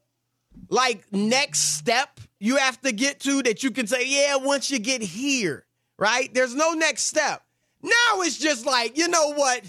like 0.68 1.04
next 1.12 1.76
step 1.76 2.18
you 2.40 2.56
have 2.56 2.80
to 2.80 2.90
get 2.92 3.20
to 3.20 3.42
that 3.42 3.62
you 3.62 3.70
can 3.70 3.86
say, 3.86 4.02
yeah, 4.06 4.36
once 4.36 4.70
you 4.70 4.78
get 4.80 5.02
here, 5.02 5.66
right? 5.98 6.32
There's 6.34 6.54
no 6.54 6.72
next 6.72 7.02
step. 7.02 7.42
Now 7.82 8.20
it's 8.22 8.38
just 8.38 8.66
like, 8.66 8.98
you 8.98 9.06
know 9.08 9.34
what? 9.34 9.62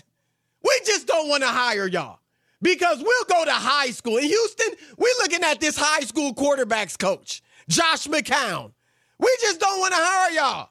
We 0.64 0.80
just 0.86 1.06
don't 1.06 1.28
want 1.30 1.44
to 1.44 1.50
hire 1.50 1.88
y'all 1.88 2.20
because 2.62 3.00
we'll 3.04 3.26
go 3.26 3.46
to 3.46 3.52
high 3.52 3.92
school 3.92 4.18
in 4.18 4.24
Houston. 4.26 4.68
We're 4.98 5.08
looking 5.22 5.44
at 5.44 5.60
this 5.60 5.76
high 5.78 6.02
school 6.02 6.34
quarterbacks 6.34 6.98
coach, 6.98 7.42
Josh 7.70 8.08
McCown. 8.08 8.72
We 9.20 9.30
just 9.42 9.60
don't 9.60 9.80
want 9.80 9.94
to 9.94 10.00
hire 10.00 10.32
y'all. 10.32 10.70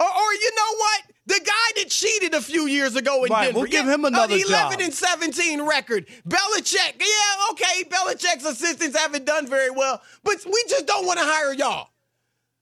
Or, 0.00 0.06
or 0.06 0.32
you 0.34 0.52
know 0.56 0.76
what? 0.78 1.02
The 1.26 1.40
guy 1.44 1.82
that 1.82 1.90
cheated 1.90 2.34
a 2.34 2.40
few 2.40 2.66
years 2.66 2.96
ago 2.96 3.24
in 3.24 3.32
Right, 3.32 3.46
Denver. 3.46 3.60
we'll 3.60 3.68
give 3.68 3.86
him 3.86 4.04
another 4.04 4.34
uh, 4.34 4.38
11 4.38 4.78
job. 4.78 4.80
and 4.80 4.94
17 4.94 5.62
record. 5.62 6.06
Belichick. 6.26 7.00
Yeah, 7.00 7.50
okay. 7.50 7.84
Belichick's 7.84 8.44
assistants 8.46 8.96
haven't 8.96 9.24
done 9.26 9.46
very 9.46 9.70
well, 9.70 10.00
but 10.22 10.36
we 10.46 10.64
just 10.68 10.86
don't 10.86 11.04
want 11.06 11.18
to 11.18 11.24
hire 11.26 11.52
y'all. 11.52 11.90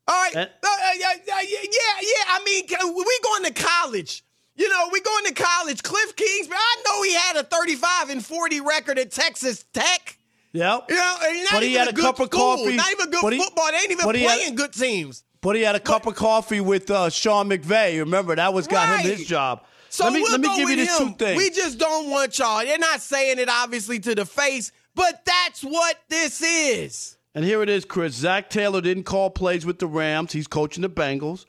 All 0.08 0.20
right. 0.22 0.34
And- 0.34 0.50
Uh, 0.62 0.66
uh, 0.66 0.90
yeah, 0.98 1.12
yeah, 1.26 1.40
yeah, 1.42 1.58
yeah. 2.00 2.24
I 2.28 2.42
mean, 2.44 2.66
can- 2.66 2.94
we 2.94 3.19
going 3.22 3.44
to 3.44 3.52
college. 3.62 4.24
You 4.56 4.69
know, 4.69 4.89
we 4.93 5.01
going 5.01 5.25
to 5.27 5.34
college. 5.34 5.82
Cliff 5.82 6.17
Kingsbury. 6.17 6.58
I 6.58 6.82
know 6.89 7.03
he 7.03 7.15
had 7.15 7.36
a 7.36 7.43
35 7.44 8.10
and 8.10 8.25
40 8.25 8.60
record 8.63 8.98
at 8.98 9.10
Texas 9.10 9.65
Tech. 9.72 10.19
yep. 10.53 10.84
You 10.89 10.96
know, 10.96 11.17
not 11.20 11.53
But 11.53 11.63
he 11.63 11.75
had 11.75 11.89
a 11.89 11.91
a 11.91 11.94
cup 11.94 12.19
of 12.20 12.27
school, 12.29 12.56
coffee. 12.56 12.75
Not 12.77 12.91
even 12.93 13.10
good 13.10 13.20
But 13.22 13.32
he- 13.34 13.39
football. 13.39 13.70
They 13.70 13.77
ain't 13.79 13.91
even 13.91 14.06
but 14.06 14.15
he 14.15 14.22
had- 14.22 14.36
playing 14.39 14.55
good 14.55 14.72
teams. 14.72 15.22
But 15.43 15.55
he 15.56 15.63
had 15.63 15.77
a 15.77 15.81
cup 15.81 16.06
of 16.06 16.17
coffee 16.17 16.60
with 16.60 16.91
uh, 16.91 17.08
Sean 17.10 17.48
McVay. 17.51 17.98
Remember 18.01 18.34
that 18.34 18.53
was 18.55 18.67
got 18.67 19.01
him 19.01 19.10
his 19.17 19.27
job. 19.27 19.63
So 19.91 20.05
let 20.05 20.13
me 20.15 20.22
we'll 20.22 20.32
let 20.32 20.41
me 20.41 20.56
give 20.56 20.69
you 20.70 20.77
him. 20.86 20.89
two 20.98 21.10
things. 21.13 21.36
We 21.36 21.51
just 21.51 21.79
don't 21.79 22.10
want 22.10 22.36
y'all. 22.39 22.65
They're 22.65 22.79
not 22.79 23.01
saying 23.01 23.39
it 23.39 23.48
obviously 23.48 24.01
to 24.01 24.15
the 24.15 24.25
face, 24.25 24.72
but 24.94 25.25
that's 25.25 25.63
what 25.63 26.01
this 26.08 26.43
is. 26.43 27.17
And 27.34 27.44
here 27.44 27.63
it 27.63 27.69
is, 27.69 27.84
Chris. 27.84 28.15
Zac 28.15 28.51
Taylor 28.51 28.81
didn't 28.81 29.05
call 29.05 29.31
plays 29.31 29.65
with 29.67 29.79
the 29.79 29.86
Rams. 29.86 30.32
He's 30.32 30.46
coaching 30.48 30.82
the 30.82 30.89
Bengals. 30.91 31.44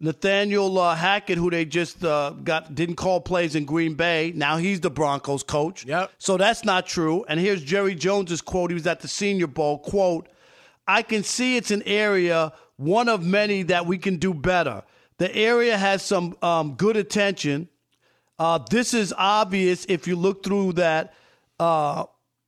Nathaniel 0.00 0.78
uh, 0.78 0.94
Hackett, 0.94 1.38
who 1.38 1.50
they 1.50 1.64
just 1.64 2.04
uh, 2.04 2.30
got, 2.30 2.74
didn't 2.74 2.96
call 2.96 3.20
plays 3.20 3.54
in 3.54 3.64
Green 3.64 3.94
Bay. 3.94 4.32
Now 4.34 4.56
he's 4.56 4.80
the 4.80 4.90
Broncos 4.90 5.42
coach. 5.42 5.86
Yep. 5.86 6.12
So 6.18 6.36
that's 6.36 6.64
not 6.64 6.86
true. 6.86 7.24
And 7.28 7.38
here's 7.38 7.62
Jerry 7.62 7.94
Jones's 7.94 8.42
quote. 8.42 8.70
He 8.70 8.74
was 8.74 8.86
at 8.86 9.00
the 9.00 9.08
Senior 9.08 9.46
Bowl. 9.46 9.78
Quote: 9.78 10.28
"I 10.86 11.02
can 11.02 11.22
see 11.22 11.56
it's 11.56 11.70
an 11.70 11.82
area, 11.86 12.52
one 12.76 13.08
of 13.08 13.24
many 13.24 13.62
that 13.64 13.86
we 13.86 13.98
can 13.98 14.16
do 14.16 14.34
better. 14.34 14.82
The 15.18 15.34
area 15.34 15.78
has 15.78 16.02
some 16.02 16.36
um, 16.42 16.74
good 16.74 16.96
attention. 16.96 17.68
Uh, 18.38 18.58
this 18.70 18.94
is 18.94 19.14
obvious 19.16 19.86
if 19.88 20.08
you 20.08 20.16
look 20.16 20.44
through 20.44 20.72
that. 20.74 21.14
Uh, 21.60 22.04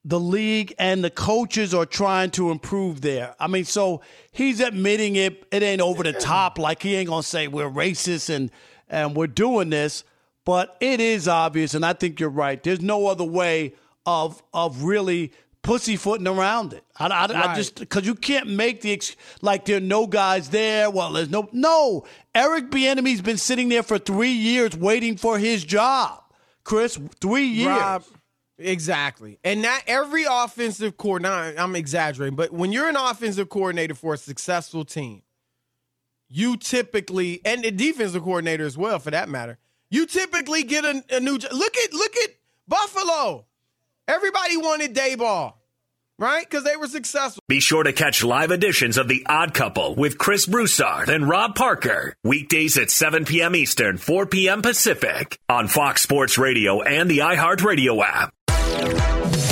the 0.07 0.21
league 0.21 0.73
and 0.79 1.03
the 1.03 1.11
coaches 1.11 1.75
are 1.75 1.85
trying 1.85 2.31
to 2.31 2.53
improve 2.53 3.01
there. 3.01 3.35
I 3.41 3.49
mean, 3.49 3.65
so 3.65 4.03
he's 4.31 4.61
admitting 4.61 5.17
it. 5.17 5.45
It 5.51 5.65
ain't 5.65 5.81
over 5.81 6.05
the 6.05 6.13
top. 6.13 6.59
Like 6.59 6.81
he 6.81 6.95
ain't 6.95 7.09
gonna 7.09 7.25
say 7.25 7.49
we're 7.49 7.69
racist 7.69 8.33
and 8.33 8.53
and 8.89 9.17
we're 9.17 9.27
doing 9.27 9.71
this, 9.71 10.05
but 10.45 10.77
it 10.81 11.01
is 11.01 11.27
obvious. 11.27 11.75
And 11.75 11.85
I 11.85 11.93
think 11.93 12.21
you're 12.21 12.29
right. 12.29 12.63
There's 12.63 12.81
no 12.81 13.09
other 13.09 13.25
way 13.25 13.75
of 14.07 14.41
of 14.55 14.85
really 14.85 15.33
pussyfooting 15.63 16.29
around 16.29 16.73
it. 16.73 16.85
I, 16.97 17.09
I, 17.09 17.51
I 17.51 17.55
just 17.57 17.75
because 17.75 18.07
you 18.07 18.15
can't 18.15 18.49
make 18.49 18.83
the 18.83 18.93
ex- 18.93 19.17
like 19.43 19.65
there 19.65 19.79
are 19.79 19.81
no 19.81 20.07
guys 20.07 20.51
there. 20.51 20.89
Well, 20.89 21.15
there's 21.15 21.31
no 21.31 21.49
no. 21.51 22.05
Eric 22.33 22.71
Bieniemy's 22.71 23.23
been 23.23 23.39
sitting 23.39 23.69
there 23.71 23.83
for 23.83 23.99
three 23.99 24.31
years 24.31 24.77
waiting 24.77 25.17
for 25.17 25.37
his 25.37 25.65
job. 25.65 26.23
Chris, 26.63 26.97
three 27.21 27.47
years. 27.47 27.69
Rob, 27.69 28.05
Exactly. 28.59 29.39
And 29.45 29.61
not 29.61 29.83
every 29.87 30.25
offensive 30.29 30.97
coordinator, 30.97 31.55
I'm 31.59 31.77
exaggerating, 31.77 32.37
but 32.37 32.53
when 32.53 32.73
you're 32.73 32.89
an 32.89 32.97
offensive 32.97 33.49
coordinator 33.49 33.95
for 33.95 34.15
a 34.15 34.19
successful 34.19 34.85
team, 34.85 35.23
you 36.29 36.57
typically, 36.57 37.41
and 37.45 37.63
the 37.63 37.71
defensive 37.71 38.23
coordinator 38.23 38.65
as 38.65 38.77
well 38.79 38.99
for 38.99 39.11
that 39.11 39.29
matter, 39.29 39.59
you 39.91 40.07
typically 40.07 40.63
get 40.63 40.85
a, 40.85 41.05
a 41.11 41.21
new 41.21 41.35
look 41.35 41.77
at 41.77 41.93
look 41.93 42.17
at 42.17 42.31
Buffalo. 42.67 43.47
Everybody 44.09 44.57
wanted 44.57 44.95
Daboll 44.95 45.55
right? 46.19 46.49
Because 46.49 46.65
they 46.65 46.77
were 46.77 46.89
successful. 46.89 47.43
Be 47.49 47.61
sure 47.61 47.83
to 47.83 47.93
catch 47.93 48.25
live 48.25 48.51
editions 48.51 48.99
of 48.99 49.09
The 49.09 49.25
Odd 49.29 49.55
Couple 49.55 49.95
with 49.95 50.19
Chris 50.19 50.47
Broussard 50.47 51.09
and 51.09 51.29
Rob 51.29 51.55
Parker. 51.55 52.15
Weekdays 52.25 52.79
at 52.79 52.91
7 52.91 53.25
p.m. 53.25 53.55
Eastern, 53.55 53.97
4 53.99 54.27
p.m. 54.27 54.63
Pacific 54.63 55.39
on 55.49 55.69
Fox 55.69 56.03
Sports 56.03 56.39
Radio 56.39 56.83
and 56.83 57.11
the 57.11 57.19
iHeartRadio 57.19 58.03
app. 58.05 58.33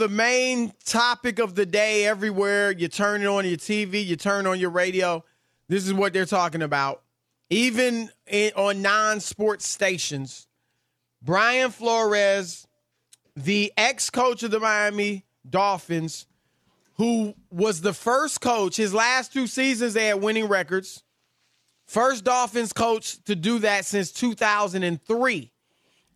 The 0.00 0.08
main 0.08 0.72
topic 0.86 1.38
of 1.38 1.54
the 1.54 1.66
day 1.66 2.06
everywhere, 2.06 2.70
you 2.70 2.88
turn 2.88 3.20
it 3.20 3.26
on 3.26 3.44
your 3.44 3.58
TV, 3.58 4.02
you 4.02 4.16
turn 4.16 4.46
on 4.46 4.58
your 4.58 4.70
radio. 4.70 5.22
This 5.68 5.86
is 5.86 5.92
what 5.92 6.14
they're 6.14 6.24
talking 6.24 6.62
about. 6.62 7.02
Even 7.50 8.08
in, 8.26 8.50
on 8.56 8.80
non 8.80 9.20
sports 9.20 9.66
stations, 9.66 10.48
Brian 11.20 11.70
Flores, 11.70 12.66
the 13.36 13.74
ex 13.76 14.08
coach 14.08 14.42
of 14.42 14.50
the 14.50 14.58
Miami 14.58 15.26
Dolphins, 15.46 16.24
who 16.94 17.34
was 17.50 17.82
the 17.82 17.92
first 17.92 18.40
coach, 18.40 18.76
his 18.76 18.94
last 18.94 19.34
two 19.34 19.46
seasons, 19.46 19.92
they 19.92 20.06
had 20.06 20.22
winning 20.22 20.48
records. 20.48 21.02
First 21.84 22.24
Dolphins 22.24 22.72
coach 22.72 23.22
to 23.24 23.36
do 23.36 23.58
that 23.58 23.84
since 23.84 24.12
2003. 24.12 25.52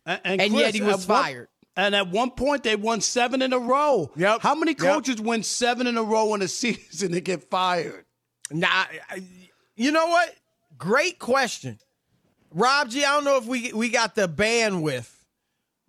And, 0.07 0.21
and, 0.23 0.39
Chris, 0.39 0.53
yet 0.53 0.73
he 0.73 0.81
was 0.81 1.05
fired. 1.05 1.49
And 1.77 1.93
at 1.93 2.09
one 2.09 2.31
point, 2.31 2.63
they 2.63 2.75
won 2.75 3.01
seven 3.01 3.41
in 3.41 3.51
a 3.51 3.59
row. 3.59 4.11
Yep. 4.15 4.41
How 4.41 4.55
many 4.55 4.73
coaches 4.73 5.17
yep. 5.17 5.25
win 5.25 5.43
seven 5.43 5.87
in 5.87 5.97
a 5.97 6.03
row 6.03 6.33
in 6.33 6.41
a 6.41 6.47
season 6.49 7.13
and 7.13 7.23
get 7.23 7.49
fired? 7.49 8.05
Now, 8.51 8.85
you 9.75 9.91
know 9.91 10.07
what? 10.07 10.33
Great 10.77 11.19
question. 11.19 11.79
Rob 12.51 12.89
G, 12.89 13.03
I 13.03 13.15
don't 13.15 13.25
know 13.25 13.37
if 13.37 13.45
we 13.45 13.73
we 13.73 13.89
got 13.89 14.15
the 14.15 14.29
bandwidth, 14.29 15.11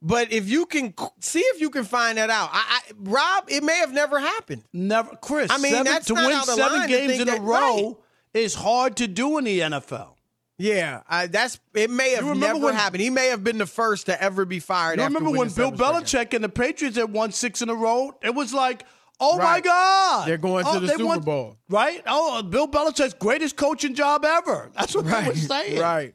but 0.02 0.32
if 0.32 0.48
you 0.48 0.66
can 0.66 0.94
see 1.20 1.40
if 1.40 1.60
you 1.60 1.70
can 1.70 1.84
find 1.84 2.18
that 2.18 2.28
out. 2.28 2.50
I, 2.52 2.80
I 2.88 2.92
Rob, 2.98 3.44
it 3.48 3.62
may 3.62 3.76
have 3.76 3.92
never 3.92 4.18
happened. 4.18 4.64
Never, 4.72 5.14
Chris. 5.16 5.50
I 5.50 5.58
mean, 5.58 5.72
seven, 5.72 5.84
that's 5.84 6.06
to 6.06 6.14
win 6.14 6.42
seven 6.42 6.88
games 6.88 7.20
in 7.20 7.28
a 7.28 7.40
row 7.40 7.86
right. 7.86 8.42
is 8.42 8.54
hard 8.54 8.96
to 8.96 9.06
do 9.06 9.38
in 9.38 9.44
the 9.44 9.60
NFL. 9.60 10.15
Yeah, 10.58 11.02
I, 11.08 11.26
that's 11.26 11.60
it. 11.75 11.90
May 11.90 12.10
have 12.12 12.36
never 12.36 12.58
when- 12.58 12.75
happened. 12.75 13.02
He 13.02 13.10
may 13.10 13.28
have 13.28 13.44
been 13.44 13.58
the 13.58 13.66
first 13.66 14.06
to 14.06 14.22
ever 14.22 14.44
be 14.44 14.58
fired. 14.58 14.98
You 14.98 15.04
remember 15.04 15.30
when 15.30 15.48
Bill. 15.50 15.70
Belichick 15.72 16.32
and 16.32 16.42
the 16.42 16.48
Patriots 16.48 16.96
had 16.96 17.12
won 17.12 17.32
six 17.32 17.60
in 17.60 17.68
a 17.68 17.75
row? 17.75 18.12
It 18.22 18.34
was 18.34 18.54
like, 18.54 18.84
oh 19.20 19.36
my 19.36 19.60
God. 19.60 20.26
They're 20.26 20.38
going 20.38 20.64
to 20.64 20.70
Oh, 20.70 20.80
the 20.80 20.88
Super 20.88 21.04
won- 21.04 21.20
Bowl. 21.20 21.56
Right? 21.68 22.02
Oh, 22.06 22.42
Bill 22.42 22.66
Belichick's 22.68 23.12
greatest 23.14 23.56
coaching 23.56 23.94
job 23.94 24.25
ever. 24.25 24.70
That's 24.75 24.94
what 24.94 25.04
they 25.04 25.26
were 25.28 25.34
saying. 25.34 25.78
Right. 25.78 26.14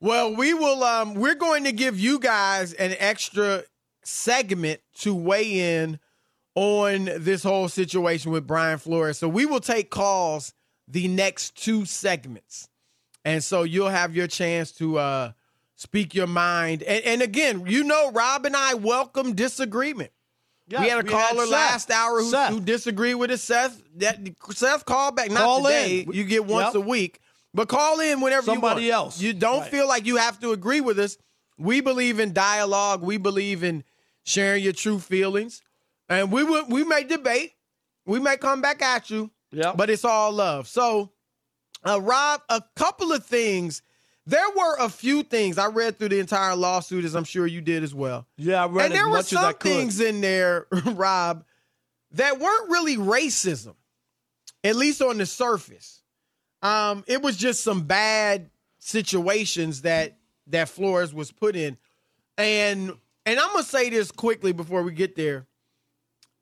Well, 0.00 0.34
we 0.36 0.52
will. 0.54 0.84
Um, 0.84 1.14
we're 1.14 1.34
going 1.34 1.64
to 1.64 1.72
give 1.72 1.98
you 1.98 2.18
guys 2.18 2.74
an 2.74 2.94
extra 2.98 3.64
segment 4.04 4.80
to 5.00 5.14
weigh 5.14 5.82
in 5.82 5.98
on 6.54 7.06
this 7.18 7.42
whole 7.42 7.68
situation 7.68 8.32
with 8.32 8.46
Brian 8.46 8.78
Flores. 8.78 9.18
So 9.18 9.28
we 9.28 9.46
will 9.46 9.60
take 9.60 9.90
calls 9.90 10.52
the 10.86 11.08
next 11.08 11.56
two 11.56 11.84
segments, 11.84 12.68
and 13.28 13.44
so 13.44 13.62
you'll 13.62 13.88
have 13.88 14.14
your 14.16 14.26
chance 14.26 14.72
to 14.72 14.98
uh, 14.98 15.32
speak 15.76 16.14
your 16.14 16.26
mind. 16.26 16.82
And, 16.82 17.04
and 17.04 17.22
again, 17.22 17.64
you 17.66 17.84
know, 17.84 18.10
Rob 18.12 18.46
and 18.46 18.56
I 18.56 18.74
welcome 18.74 19.34
disagreement. 19.34 20.10
Yeah, 20.68 20.82
we 20.82 20.88
had 20.88 20.98
a 21.04 21.08
caller 21.08 21.44
Seth. 21.46 21.50
last 21.50 21.90
hour 21.90 22.20
who, 22.20 22.30
who 22.36 22.60
disagreed 22.60 23.16
with 23.16 23.30
us. 23.30 23.42
Seth, 23.42 23.80
that 23.96 24.18
Seth 24.50 24.84
called 24.84 25.16
back. 25.16 25.30
Not 25.30 25.42
Call 25.44 25.62
today. 25.64 26.00
in. 26.00 26.12
You 26.12 26.24
get 26.24 26.44
once 26.44 26.74
Yep. 26.74 26.84
a 26.84 26.86
week, 26.86 27.20
but 27.54 27.68
call 27.68 28.00
in 28.00 28.20
whenever 28.20 28.44
Somebody 28.44 28.84
you 28.84 28.90
want. 28.92 29.04
else. 29.06 29.20
You 29.20 29.32
don't 29.32 29.60
Right. 29.60 29.70
feel 29.70 29.88
like 29.88 30.04
you 30.04 30.16
have 30.16 30.38
to 30.40 30.52
agree 30.52 30.80
with 30.82 30.98
us. 30.98 31.16
We 31.58 31.80
believe 31.80 32.20
in 32.20 32.32
dialogue. 32.34 33.02
We 33.02 33.16
believe 33.16 33.64
in 33.64 33.82
sharing 34.24 34.62
your 34.62 34.74
true 34.74 34.98
feelings, 34.98 35.62
and 36.08 36.30
we 36.30 36.44
will, 36.44 36.66
we 36.68 36.84
may 36.84 37.02
debate. 37.02 37.52
We 38.04 38.18
may 38.20 38.36
come 38.36 38.60
back 38.60 38.82
at 38.82 39.08
you. 39.10 39.30
Yep. 39.52 39.78
but 39.78 39.88
it's 39.88 40.04
all 40.04 40.30
love. 40.32 40.68
So, 40.68 41.10
uh, 41.84 42.00
Rob, 42.00 42.42
a 42.48 42.62
couple 42.76 43.12
of 43.12 43.24
things. 43.24 43.82
There 44.26 44.50
were 44.56 44.76
a 44.78 44.90
few 44.90 45.22
things 45.22 45.56
I 45.56 45.68
read 45.68 45.98
through 45.98 46.10
the 46.10 46.20
entire 46.20 46.54
lawsuit, 46.54 47.04
as 47.04 47.14
I'm 47.14 47.24
sure 47.24 47.46
you 47.46 47.62
did 47.62 47.82
as 47.82 47.94
well. 47.94 48.26
Yeah, 48.36 48.64
I 48.64 48.66
read 48.66 48.86
And 48.86 48.94
there 48.94 49.06
were 49.06 49.16
much 49.16 49.32
as 49.32 49.38
I 49.38 49.52
some 49.52 49.58
things 49.58 50.00
in 50.00 50.20
there, 50.20 50.66
Rob, 50.84 51.44
that 52.12 52.38
weren't 52.38 52.70
really 52.70 52.96
racism, 52.96 53.74
at 54.62 54.76
least 54.76 55.00
on 55.00 55.18
the 55.18 55.26
surface. 55.26 56.02
Um, 56.62 57.04
it 57.06 57.22
was 57.22 57.36
just 57.36 57.62
some 57.62 57.82
bad 57.84 58.50
situations 58.78 59.82
that 59.82 60.18
that 60.48 60.68
Flores 60.68 61.14
was 61.14 61.30
put 61.30 61.56
in, 61.56 61.76
and 62.36 62.92
and 63.24 63.40
I'm 63.40 63.52
gonna 63.52 63.62
say 63.62 63.90
this 63.90 64.10
quickly 64.10 64.52
before 64.52 64.82
we 64.82 64.92
get 64.92 65.16
there. 65.16 65.46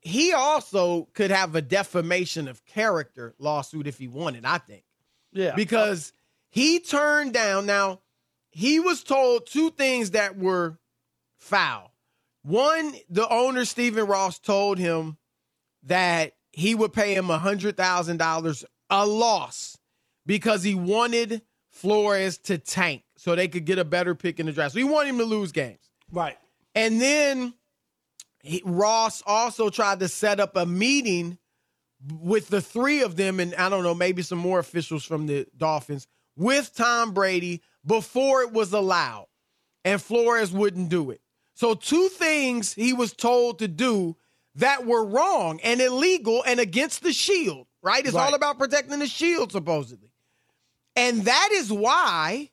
He 0.01 0.33
also 0.33 1.07
could 1.13 1.31
have 1.31 1.55
a 1.55 1.61
defamation 1.61 2.47
of 2.47 2.65
character 2.65 3.33
lawsuit 3.39 3.87
if 3.87 3.97
he 3.97 4.07
wanted. 4.07 4.45
I 4.45 4.57
think 4.57 4.83
yeah. 5.37 5.55
because 5.55 6.13
he 6.49 6.79
turned 6.79 7.33
down. 7.33 7.65
Now, 7.65 8.01
he 8.51 8.79
was 8.79 9.03
told 9.03 9.45
two 9.45 9.69
things 9.71 10.11
that 10.11 10.37
were 10.37 10.79
foul. 11.39 11.93
One, 12.43 12.95
the 13.09 13.27
owner, 13.29 13.65
Stephen 13.65 14.05
Ross, 14.07 14.39
told 14.39 14.77
him 14.77 15.17
that 15.83 16.33
he 16.51 16.73
would 16.73 16.93
pay 16.93 17.13
him 17.13 17.27
$100,000 17.27 18.65
a 18.89 19.05
loss 19.05 19.77
because 20.25 20.63
he 20.63 20.75
wanted 20.75 21.41
Flores 21.69 22.37
to 22.39 22.57
tank 22.57 23.03
so 23.17 23.35
they 23.35 23.47
could 23.47 23.65
get 23.65 23.77
a 23.79 23.85
better 23.85 24.15
pick 24.15 24.39
in 24.39 24.45
the 24.45 24.51
draft. 24.51 24.73
So 24.73 24.79
he 24.79 24.83
wanted 24.83 25.09
him 25.09 25.17
to 25.19 25.25
lose 25.25 25.51
games. 25.51 25.91
right. 26.11 26.37
And 26.73 27.01
then 27.01 27.53
he, 28.41 28.61
Ross 28.65 29.23
also 29.25 29.69
tried 29.69 29.99
to 29.99 30.07
set 30.07 30.39
up 30.39 30.55
a 30.55 30.65
meeting 30.65 31.37
with 32.21 32.49
the 32.49 32.61
three 32.61 33.01
of 33.01 33.15
them, 33.15 33.39
and 33.39 33.55
I 33.55 33.69
don't 33.69 33.83
know, 33.83 33.95
maybe 33.95 34.21
some 34.21 34.37
more 34.37 34.59
officials 34.59 35.03
from 35.03 35.27
the 35.27 35.47
Dolphins 35.57 36.07
with 36.35 36.73
Tom 36.75 37.13
Brady 37.13 37.61
before 37.85 38.41
it 38.41 38.51
was 38.51 38.73
allowed. 38.73 39.27
And 39.83 40.01
Flores 40.01 40.51
wouldn't 40.51 40.89
do 40.89 41.11
it. 41.11 41.21
So, 41.53 41.73
two 41.73 42.09
things 42.09 42.73
he 42.73 42.93
was 42.93 43.13
told 43.13 43.59
to 43.59 43.67
do 43.67 44.15
that 44.55 44.85
were 44.85 45.03
wrong 45.03 45.59
and 45.63 45.79
illegal 45.81 46.43
and 46.45 46.59
against 46.59 47.03
the 47.03 47.13
shield, 47.13 47.67
right? 47.81 48.05
It's 48.05 48.15
all 48.15 48.33
about 48.33 48.59
protecting 48.59 48.99
the 48.99 49.07
shield, 49.07 49.51
supposedly. 49.51 50.09
And 50.95 51.23
that 51.23 51.49
is 51.53 51.71
why 51.71 52.49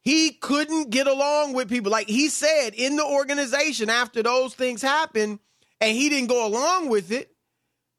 he 0.00 0.30
couldn't 0.32 0.90
get 0.90 1.06
along 1.06 1.52
with 1.52 1.68
people. 1.68 1.92
Like 1.92 2.08
he 2.08 2.28
said 2.28 2.70
in 2.74 2.96
the 2.96 3.04
organization 3.04 3.90
after 3.90 4.22
those 4.22 4.54
things 4.54 4.80
happened 4.80 5.38
and 5.80 5.96
he 5.96 6.08
didn't 6.08 6.28
go 6.28 6.46
along 6.46 6.88
with 6.88 7.12
it, 7.12 7.30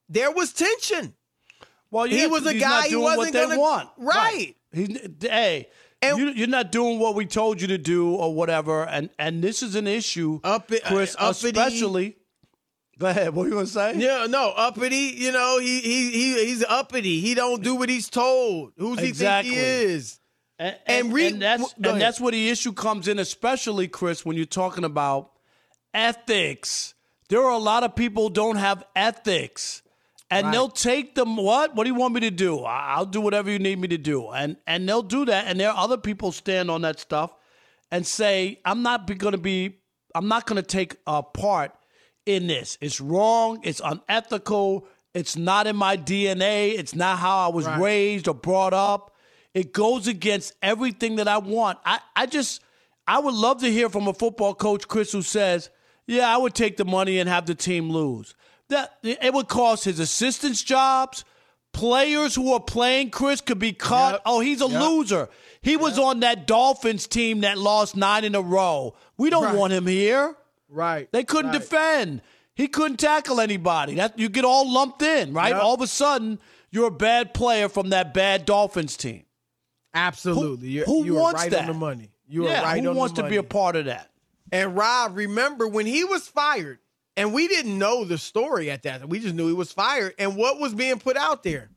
there 0.09 0.31
was 0.31 0.51
tension. 0.53 1.13
Well, 1.91 2.05
He 2.05 2.27
was 2.27 2.45
a 2.45 2.53
guy 2.53 2.87
he 2.87 2.95
wasn't 2.95 3.33
they 3.33 3.43
gonna- 3.43 3.59
want. 3.59 3.89
Right. 3.97 4.55
He's, 4.71 4.99
hey, 5.21 5.67
And- 6.01 6.17
you, 6.17 6.29
you're 6.29 6.47
not 6.47 6.71
doing 6.71 6.99
what 6.99 7.15
we 7.15 7.25
told 7.25 7.61
you 7.61 7.67
to 7.69 7.77
do 7.77 8.11
or 8.15 8.33
whatever, 8.33 8.83
and 8.85 9.09
and 9.17 9.41
this 9.43 9.63
is 9.63 9.75
an 9.75 9.87
issue, 9.87 10.39
Up 10.43 10.71
it- 10.71 10.83
Chris, 10.83 11.15
uh, 11.17 11.29
especially. 11.31 12.17
Go 12.99 13.07
ahead. 13.07 13.33
What 13.33 13.45
are 13.45 13.49
you 13.49 13.53
gonna 13.55 13.65
say? 13.65 13.93
Yeah, 13.95 14.27
no, 14.29 14.49
uppity, 14.49 15.13
you 15.17 15.31
know, 15.31 15.57
he 15.57 15.79
he 15.79 16.11
he 16.11 16.45
he's 16.45 16.63
uppity. 16.65 17.21
He 17.21 17.33
don't 17.33 17.63
do 17.63 17.75
what 17.75 17.87
he's 17.89 18.09
told. 18.09 18.73
Who's 18.77 18.99
Exactly. 18.99 19.51
he 19.51 19.55
think 19.55 19.67
he 19.79 19.93
is? 19.93 20.19
And, 20.59 20.77
And 20.85 21.05
and, 21.05 21.13
re- 21.13 21.27
and 21.27 21.41
that's 21.41 21.73
and 21.81 22.01
that's 22.01 22.19
where 22.19 22.33
the 22.33 22.49
issue 22.49 22.73
comes 22.73 23.07
in, 23.07 23.17
especially 23.17 23.87
Chris, 23.87 24.25
when 24.25 24.35
you're 24.35 24.45
talking 24.45 24.83
about 24.83 25.31
ethics. 25.93 26.93
There 27.29 27.41
are 27.43 27.51
a 27.51 27.57
lot 27.57 27.83
of 27.83 27.95
people 27.95 28.23
who 28.27 28.33
don't 28.33 28.55
have 28.57 28.83
ethics, 28.95 29.81
and 30.31 30.45
Right. 30.45 30.51
they'll 30.53 30.69
take 30.69 31.15
them. 31.15 31.35
What? 31.37 31.75
What 31.75 31.83
do 31.85 31.89
you 31.89 31.95
want 31.95 32.13
me 32.13 32.19
to 32.21 32.31
do? 32.31 32.59
I'll 32.63 33.05
do 33.05 33.21
whatever 33.21 33.49
you 33.51 33.59
need 33.59 33.79
me 33.79 33.87
to 33.89 33.97
do, 33.97 34.29
and 34.29 34.57
and 34.67 34.87
they'll 34.87 35.01
do 35.01 35.25
that. 35.25 35.45
And 35.47 35.59
there 35.59 35.69
are 35.71 35.77
other 35.77 35.97
people 35.97 36.31
stand 36.31 36.69
on 36.69 36.81
that 36.83 36.99
stuff, 36.99 37.33
and 37.91 38.05
say, 38.05 38.59
I'm 38.65 38.81
not 38.83 39.05
going 39.17 39.31
to 39.31 39.37
be, 39.39 39.77
I'm 40.15 40.27
not 40.27 40.45
going 40.45 40.61
to 40.61 40.67
take 40.67 40.95
a 41.07 41.23
part 41.23 41.71
in 42.25 42.47
this. 42.47 42.77
It's 42.81 43.01
wrong. 43.01 43.59
It's 43.63 43.81
unethical. 43.83 44.87
It's 45.15 45.35
not 45.35 45.65
in 45.65 45.75
my 45.75 45.97
DNA. 45.97 46.77
It's 46.77 46.93
not 46.93 47.17
how 47.17 47.49
I 47.49 47.53
was 47.53 47.65
Right. 47.65 47.79
raised 47.79 48.27
or 48.27 48.35
brought 48.35 48.73
up. 48.73 49.15
It 49.55 49.73
goes 49.73 50.05
against 50.07 50.53
everything 50.61 51.15
that 51.15 51.27
I 51.27 51.39
want. 51.39 51.79
I, 51.83 51.99
I 52.15 52.27
just, 52.27 52.61
I 53.07 53.17
would 53.17 53.33
love 53.33 53.61
to 53.61 53.71
hear 53.71 53.89
from 53.89 54.07
a 54.07 54.13
football 54.13 54.53
coach, 54.53 54.87
Chris, 54.87 55.11
who 55.11 55.23
says, 55.23 55.71
yeah, 56.05 56.31
I 56.31 56.37
would 56.37 56.53
take 56.53 56.77
the 56.77 56.85
money 56.85 57.17
and 57.17 57.27
have 57.27 57.47
the 57.47 57.55
team 57.55 57.89
lose. 57.89 58.35
That 58.69 58.97
it 59.03 59.33
would 59.33 59.47
cost 59.47 59.83
his 59.85 59.99
assistants 59.99 60.61
jobs. 60.63 61.25
Players 61.71 62.33
who 62.35 62.53
are 62.53 62.59
playing, 62.59 63.11
Chris, 63.11 63.41
could 63.41 63.59
be 63.59 63.73
cut. 63.73 64.13
Yep. 64.13 64.21
Oh, 64.25 64.39
he's 64.39 64.61
a 64.61 64.67
Yep. 64.67 64.81
loser. 64.81 65.29
He 65.61 65.77
was 65.77 65.99
on 65.99 66.21
that 66.21 66.47
Dolphins 66.47 67.05
team 67.07 67.41
that 67.41 67.57
lost 67.59 67.95
nine 67.95 68.23
in 68.23 68.33
a 68.33 68.41
row. 68.41 68.95
We 69.17 69.29
don't 69.29 69.43
Right. 69.43 69.55
want 69.55 69.73
him 69.73 69.85
here. 69.85 70.35
Right. 70.67 71.11
They 71.11 71.23
couldn't 71.23 71.51
right. 71.51 71.59
defend. 71.61 72.21
He 72.55 72.67
couldn't 72.67 72.97
tackle 72.97 73.39
anybody. 73.39 73.95
That 73.95 74.17
you 74.17 74.29
get 74.29 74.45
all 74.45 74.69
lumped 74.71 75.01
in, 75.01 75.33
right? 75.33 75.53
Yep. 75.53 75.61
All 75.63 75.73
of 75.75 75.81
a 75.81 75.87
sudden, 75.87 76.39
you're 76.71 76.87
a 76.87 76.91
bad 76.91 77.33
player 77.33 77.69
from 77.69 77.89
that 77.89 78.13
bad 78.13 78.45
Dolphins 78.45 78.97
team. 78.97 79.23
Absolutely. 79.93 80.67
Who- 80.69 80.73
You're, 80.73 80.85
who 80.85 81.05
you 81.05 81.17
are 81.17 81.21
wants 81.21 81.41
right 81.41 81.51
that? 81.51 81.61
on 81.61 81.67
the 81.67 81.73
money. 81.73 82.09
You 82.27 82.45
are 82.45 82.49
yeah, 82.49 82.63
right 82.63 82.83
who 82.83 82.89
on 82.89 82.95
wants 82.95 83.15
the 83.15 83.23
to 83.23 83.29
be 83.29 83.37
a 83.37 83.43
part 83.43 83.75
of 83.75 83.85
that? 83.85 84.09
And 84.51 84.75
Rob, 84.75 85.15
remember 85.15 85.67
when 85.67 85.85
he 85.85 86.03
was 86.03 86.27
fired, 86.27 86.79
and 87.19 87.33
we 87.33 87.49
didn't 87.49 87.77
know 87.77 88.05
the 88.05 88.17
story 88.17 88.71
at 88.71 88.83
that. 88.83 89.07
We 89.09 89.19
just 89.19 89.35
knew 89.35 89.47
he 89.47 89.53
was 89.53 89.73
fired. 89.73 90.15
And 90.17 90.37
what 90.37 90.57
was 90.59 90.73
being 90.73 90.99
put 90.99 91.17
out 91.17 91.43
there? 91.43 91.69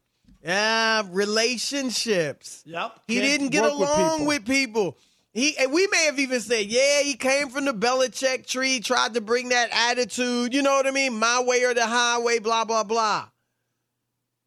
Yeah, 0.44 1.02
relationships. 1.10 2.62
Yep. 2.64 3.00
He 3.08 3.14
Can't 3.16 3.26
didn't 3.26 3.48
get 3.48 3.62
work 3.64 3.78
with 3.78 3.88
along 3.88 4.10
people. 4.10 4.26
with 4.26 4.46
people. 4.46 4.98
He 5.32 5.56
and 5.58 5.72
we 5.72 5.86
may 5.88 6.04
have 6.06 6.18
even 6.18 6.40
said, 6.40 6.66
yeah, 6.66 7.00
he 7.02 7.14
came 7.14 7.48
from 7.48 7.64
the 7.64 7.72
Belichick 7.72 8.46
tree, 8.46 8.80
tried 8.80 9.14
to 9.14 9.20
bring 9.20 9.48
that 9.48 9.70
attitude. 9.72 10.54
You 10.54 10.62
know 10.62 10.74
what 10.74 10.86
I 10.86 10.90
mean? 10.90 11.18
My 11.18 11.42
way 11.42 11.64
or 11.64 11.74
the 11.74 11.86
highway, 11.86 12.38
blah 12.38 12.64
blah 12.64 12.84
blah. 12.84 13.28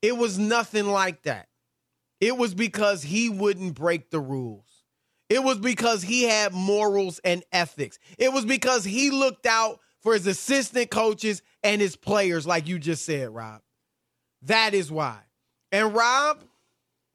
It 0.02 0.16
was 0.16 0.38
nothing 0.38 0.88
like 0.88 1.24
that. 1.24 1.48
It 2.22 2.38
was 2.38 2.54
because 2.54 3.04
he 3.04 3.30
wouldn't 3.30 3.76
break 3.76 4.12
the 4.12 4.20
rules. 4.20 4.84
It 5.28 5.44
was 5.44 5.58
because 5.58 6.04
he 6.04 6.24
had 6.24 6.54
morals 6.54 7.20
and 7.24 7.44
ethics. 7.52 7.98
It 8.18 8.32
was 8.32 8.46
because 8.46 8.86
he 8.86 9.10
looked 9.10 9.46
out 9.46 9.80
for 10.06 10.14
his 10.14 10.28
assistant 10.28 10.92
coaches 10.92 11.42
and 11.64 11.82
his 11.82 11.96
players, 11.96 12.46
like 12.46 12.68
you 12.68 12.78
just 12.78 13.04
said, 13.04 13.34
Rob. 13.34 13.62
That 14.44 14.76
is 14.76 14.92
why. 14.92 15.18
And 15.72 15.96
Rob, 15.96 16.44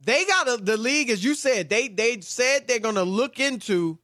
they 0.00 0.24
got 0.24 0.48
a, 0.48 0.56
the 0.56 0.76
league, 0.76 1.08
as 1.08 1.22
you 1.22 1.36
said, 1.36 1.68
they 1.68 1.86
they 1.86 2.20
said 2.20 2.66
they're 2.66 2.80
going 2.80 2.96
to 2.96 3.04
look 3.04 3.38
into, 3.38 4.00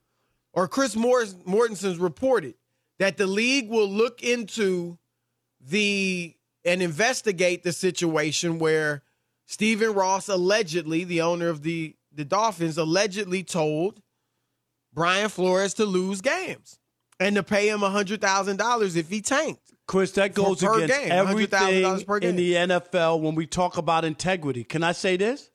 or 0.53 0.69
Chris 0.69 0.95
Morris, 0.95 1.35
Mortensen's 1.45 1.99
reported 1.99 2.55
that 3.01 3.17
the 3.17 3.27
league 3.27 3.69
will 3.69 3.91
look 3.91 4.23
into 4.23 4.99
the 5.61 6.37
and 6.65 6.81
investigate 6.81 7.65
the 7.65 7.73
situation 7.73 8.61
where 8.61 9.03
Stephen 9.47 9.95
Ross 9.95 10.29
allegedly, 10.29 11.03
the 11.03 11.23
owner 11.23 11.49
of 11.49 11.65
the 11.65 11.97
the 12.13 12.25
Dolphins, 12.25 12.79
allegedly 12.79 13.43
told 13.43 14.01
Brian 14.93 15.29
Flores 15.29 15.75
to 15.75 15.85
lose 15.85 16.21
games 16.21 16.79
and 17.21 17.37
to 17.37 17.43
pay 17.43 17.69
him 17.69 17.81
hundred 17.81 18.21
thousand 18.21 18.57
dollars 18.57 18.97
if 18.97 19.09
he 19.09 19.21
tanked. 19.21 19.61
Chris, 19.87 20.13
that 20.13 20.35
goes 20.35 20.61
per 20.63 20.83
against 20.83 21.01
game, 21.03 21.13
everything 21.13 22.05
per 22.05 22.19
in 22.19 22.37
the 22.37 22.55
NFL 22.55 23.21
when 23.21 23.35
we 23.35 23.47
talk 23.47 23.77
about 23.77 24.05
integrity. 24.05 24.65
Can 24.65 24.83
I 24.83 24.93
say 24.93 25.17
this? 25.17 25.51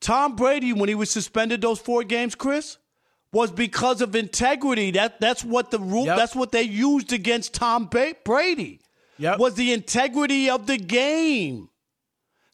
Tom 0.00 0.34
Brady, 0.34 0.72
when 0.72 0.88
he 0.88 0.94
was 0.94 1.10
suspended 1.10 1.60
those 1.60 1.78
four 1.78 2.02
games, 2.02 2.34
Chris, 2.34 2.78
was 3.32 3.52
because 3.52 4.00
of 4.00 4.16
integrity. 4.16 4.90
That 4.92 5.20
that's 5.20 5.44
what 5.44 5.70
the 5.70 5.78
rule. 5.78 6.06
Yep. 6.06 6.16
That's 6.16 6.34
what 6.34 6.52
they 6.52 6.62
used 6.62 7.12
against 7.12 7.54
Tom 7.54 7.86
ba- 7.86 8.16
Brady. 8.24 8.80
Yep. 9.18 9.38
Was 9.38 9.54
the 9.54 9.72
integrity 9.72 10.50
of 10.50 10.66
the 10.66 10.78
game. 10.78 11.68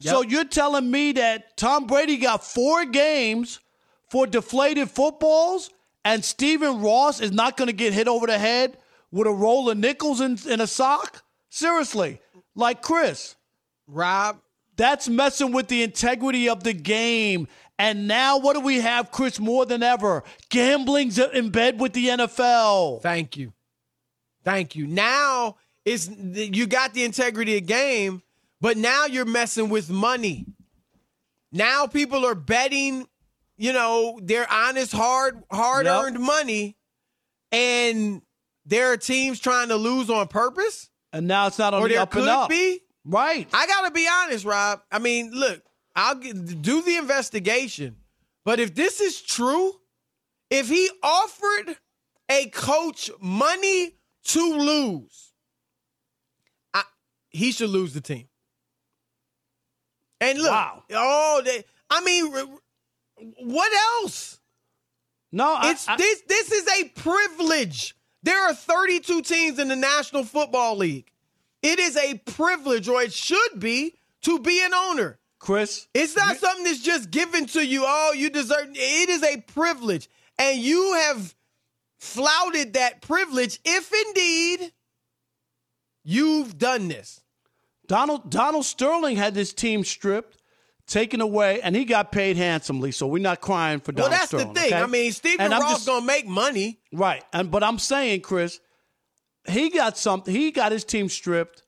So 0.00 0.22
you're 0.22 0.44
telling 0.44 0.90
me 0.90 1.12
that 1.12 1.56
Tom 1.56 1.86
Brady 1.86 2.18
got 2.18 2.44
four 2.44 2.84
games 2.84 3.60
for 4.10 4.26
deflated 4.26 4.90
footballs, 4.90 5.70
and 6.06 6.24
Stephen 6.24 6.80
Ross 6.82 7.20
is 7.20 7.32
not 7.32 7.56
going 7.56 7.66
to 7.66 7.74
get 7.74 7.92
hit 7.92 8.06
over 8.06 8.28
the 8.28 8.38
head 8.38 8.78
with 9.10 9.26
a 9.26 9.32
roll 9.32 9.68
of 9.68 9.76
nickels 9.76 10.20
in, 10.20 10.38
in 10.48 10.60
a 10.60 10.66
sock? 10.66 11.24
Seriously, 11.50 12.20
like 12.54 12.80
Chris, 12.80 13.34
Rob, 13.88 14.40
that's 14.76 15.08
messing 15.08 15.50
with 15.50 15.66
the 15.66 15.82
integrity 15.82 16.48
of 16.48 16.62
the 16.62 16.72
game. 16.72 17.48
And 17.76 18.06
now, 18.06 18.38
what 18.38 18.54
do 18.54 18.60
we 18.60 18.80
have, 18.80 19.10
Chris, 19.10 19.40
more 19.40 19.66
than 19.66 19.82
ever? 19.82 20.22
Gambling's 20.48 21.18
in 21.18 21.50
bed 21.50 21.80
with 21.80 21.92
the 21.92 22.06
NFL. 22.06 23.02
Thank 23.02 23.36
you. 23.36 23.52
Thank 24.44 24.76
you. 24.76 24.86
Now 24.86 25.56
it's 25.84 26.08
you 26.08 26.68
got 26.68 26.94
the 26.94 27.02
integrity 27.02 27.58
of 27.58 27.66
game, 27.66 28.22
but 28.60 28.76
now 28.76 29.06
you're 29.06 29.24
messing 29.24 29.70
with 29.70 29.90
money. 29.90 30.46
Now 31.50 31.88
people 31.88 32.24
are 32.24 32.36
betting, 32.36 33.08
you 33.56 33.72
know, 33.72 34.18
their 34.22 34.50
honest, 34.50 34.92
hard, 34.92 35.42
hard 35.50 35.86
Yep. 35.86 36.04
earned 36.04 36.18
money, 36.20 36.76
and 37.52 38.22
there 38.64 38.92
are 38.92 38.96
teams 38.96 39.38
trying 39.40 39.68
to 39.68 39.76
lose 39.76 40.10
on 40.10 40.28
purpose, 40.28 40.90
And 41.12 41.26
now 41.28 41.46
it's 41.46 41.58
not 41.58 41.72
on 41.74 41.82
or 41.82 41.88
the 41.88 41.94
there 41.94 42.02
up 42.02 42.10
could 42.10 42.22
and 42.22 42.28
up. 42.30 42.50
be. 42.50 42.80
Right. 43.04 43.48
I 43.52 43.66
gotta 43.66 43.90
be 43.92 44.06
honest, 44.10 44.44
Rob. 44.44 44.80
I 44.90 44.98
mean, 44.98 45.30
look, 45.32 45.62
I'll 45.94 46.16
get, 46.16 46.60
do 46.62 46.82
the 46.82 46.96
investigation, 46.96 47.96
but 48.44 48.58
if 48.60 48.74
this 48.74 49.00
is 49.00 49.22
true, 49.22 49.72
if 50.50 50.68
he 50.68 50.90
offered 51.02 51.76
a 52.28 52.46
coach 52.50 53.10
money 53.20 53.92
to 54.24 54.54
lose, 54.56 55.32
I, 56.74 56.82
he 57.30 57.52
should 57.52 57.70
lose 57.70 57.94
the 57.94 58.00
team. 58.00 58.28
And 60.20 60.38
look, 60.38 60.50
Wow. 60.50 60.82
oh, 60.92 61.42
they, 61.44 61.64
I 61.90 62.00
mean, 62.02 62.32
what 63.18 63.72
else? 64.02 64.38
no, 65.32 65.58
It's 65.64 65.88
I- 65.88 65.96
this. 65.96 66.22
This 66.28 66.52
is 66.52 66.68
a 66.80 66.88
privilege. 66.90 67.96
There 68.22 68.40
are 68.42 68.54
32 68.54 69.22
teams 69.22 69.58
in 69.58 69.68
the 69.68 69.76
National 69.76 70.24
Football 70.24 70.76
League. 70.76 71.10
It 71.62 71.78
is 71.78 71.96
a 71.96 72.14
privilege, 72.18 72.88
or 72.88 73.02
it 73.02 73.12
should 73.12 73.58
be, 73.58 73.98
to 74.22 74.38
be 74.38 74.64
an 74.64 74.74
owner. 74.74 75.18
Chris. 75.38 75.86
It's 75.94 76.16
not 76.16 76.36
something 76.38 76.64
that's 76.64 76.80
just 76.82 77.10
given 77.10 77.46
to 77.46 77.64
you. 77.64 77.84
Oh, 77.86 78.12
you 78.12 78.30
deserve. 78.30 78.68
It 78.74 79.08
is 79.08 79.22
a 79.22 79.40
privilege, 79.42 80.08
and 80.38 80.58
you 80.58 80.94
have 80.94 81.34
flouted 81.98 82.72
that 82.74 83.00
privilege. 83.02 83.60
If 83.64 83.92
indeed 84.08 84.72
you've 86.02 86.58
done 86.58 86.88
this, 86.88 87.20
Donald 87.86 88.30
Donald 88.30 88.64
Sterling 88.64 89.16
had 89.16 89.34
this 89.34 89.52
team 89.52 89.84
stripped, 89.84 90.38
taken 90.86 91.20
away, 91.20 91.60
and 91.62 91.74
he 91.74 91.84
got 91.84 92.12
paid 92.12 92.36
handsomely. 92.36 92.92
So 92.92 93.06
we're 93.06 93.22
not 93.22 93.40
crying 93.40 93.80
for 93.80 93.92
that. 93.92 94.00
well, 94.02 94.10
that's 94.10 94.26
Sterling. 94.28 94.52
the 94.52 94.60
thing. 94.60 94.72
okay? 94.72 94.82
I 94.82 94.86
mean, 94.86 95.12
Stephen 95.12 95.50
Ross 95.50 95.70
just- 95.70 95.86
gonna 95.86 96.04
make 96.06 96.26
money. 96.26 96.78
right, 96.92 97.22
and 97.32 97.50
but 97.50 97.62
I'm 97.64 97.78
saying, 97.78 98.20
Chris, 98.22 98.60
he 99.48 99.70
got 99.70 99.96
something. 99.98 100.34
He 100.34 100.50
got 100.50 100.72
his 100.72 100.84
team 100.84 101.08
stripped. 101.08 101.62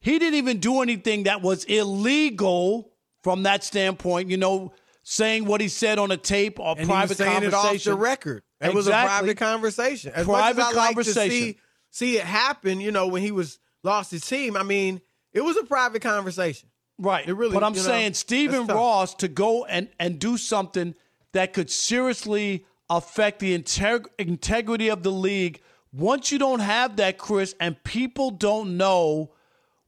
He 0.00 0.18
didn't 0.18 0.34
even 0.34 0.58
do 0.58 0.82
anything 0.82 1.22
that 1.24 1.40
was 1.40 1.64
illegal 1.64 2.92
from 3.22 3.44
that 3.44 3.64
standpoint. 3.64 4.28
You 4.30 4.36
know, 4.36 4.72
saying 5.02 5.44
what 5.46 5.60
he 5.60 5.68
said 5.68 5.98
on 5.98 6.10
a 6.10 6.16
tape 6.16 6.58
or 6.60 6.74
and 6.78 6.88
private 6.88 7.06
he 7.06 7.08
was 7.10 7.16
saying 7.18 7.42
it 7.44 7.50
conversation. 7.52 7.92
off 7.92 7.98
the 7.98 8.02
record. 8.02 8.42
It 8.60 8.74
was 8.74 8.86
a 8.86 8.90
private 8.92 9.36
conversation. 9.36 10.12
As 10.14 10.24
Private 10.26 10.60
much 10.60 10.70
as 10.72 10.76
I 10.76 10.80
like 10.86 10.96
to 10.96 11.04
see, 11.04 11.58
see 11.90 12.16
it 12.16 12.24
happen, 12.24 12.80
you 12.80 12.92
know, 12.92 13.08
when 13.08 13.20
he 13.22 13.30
was 13.30 13.58
lost 13.82 14.10
his 14.10 14.26
team. 14.26 14.56
I 14.56 14.62
mean, 14.62 15.00
it 15.32 15.42
was 15.42 15.56
a 15.58 15.64
private 15.64 16.00
conversation. 16.02 16.70
Right. 16.98 17.26
It 17.28 17.34
really- 17.34 17.54
but 17.54 17.64
I'm 17.64 17.74
you 17.74 17.80
know, 17.80 17.86
saying 17.86 18.14
Stephen. 18.14 18.66
Ross 18.66 19.14
to 19.16 19.28
go 19.28 19.64
and, 19.64 19.88
and 19.98 20.18
do 20.18 20.36
something 20.36 20.94
that 21.32 21.52
could 21.52 21.70
seriously 21.70 22.64
affect 22.88 23.40
the 23.40 23.58
integ- 23.58 24.06
integrity 24.18 24.88
of 24.88 25.02
the 25.02 25.10
league. 25.10 25.60
Once 25.92 26.30
you 26.30 26.38
don't 26.38 26.60
have 26.60 26.96
that, 26.96 27.18
Chris, 27.18 27.54
and 27.60 27.82
people 27.84 28.30
don't 28.30 28.76
know 28.76 29.30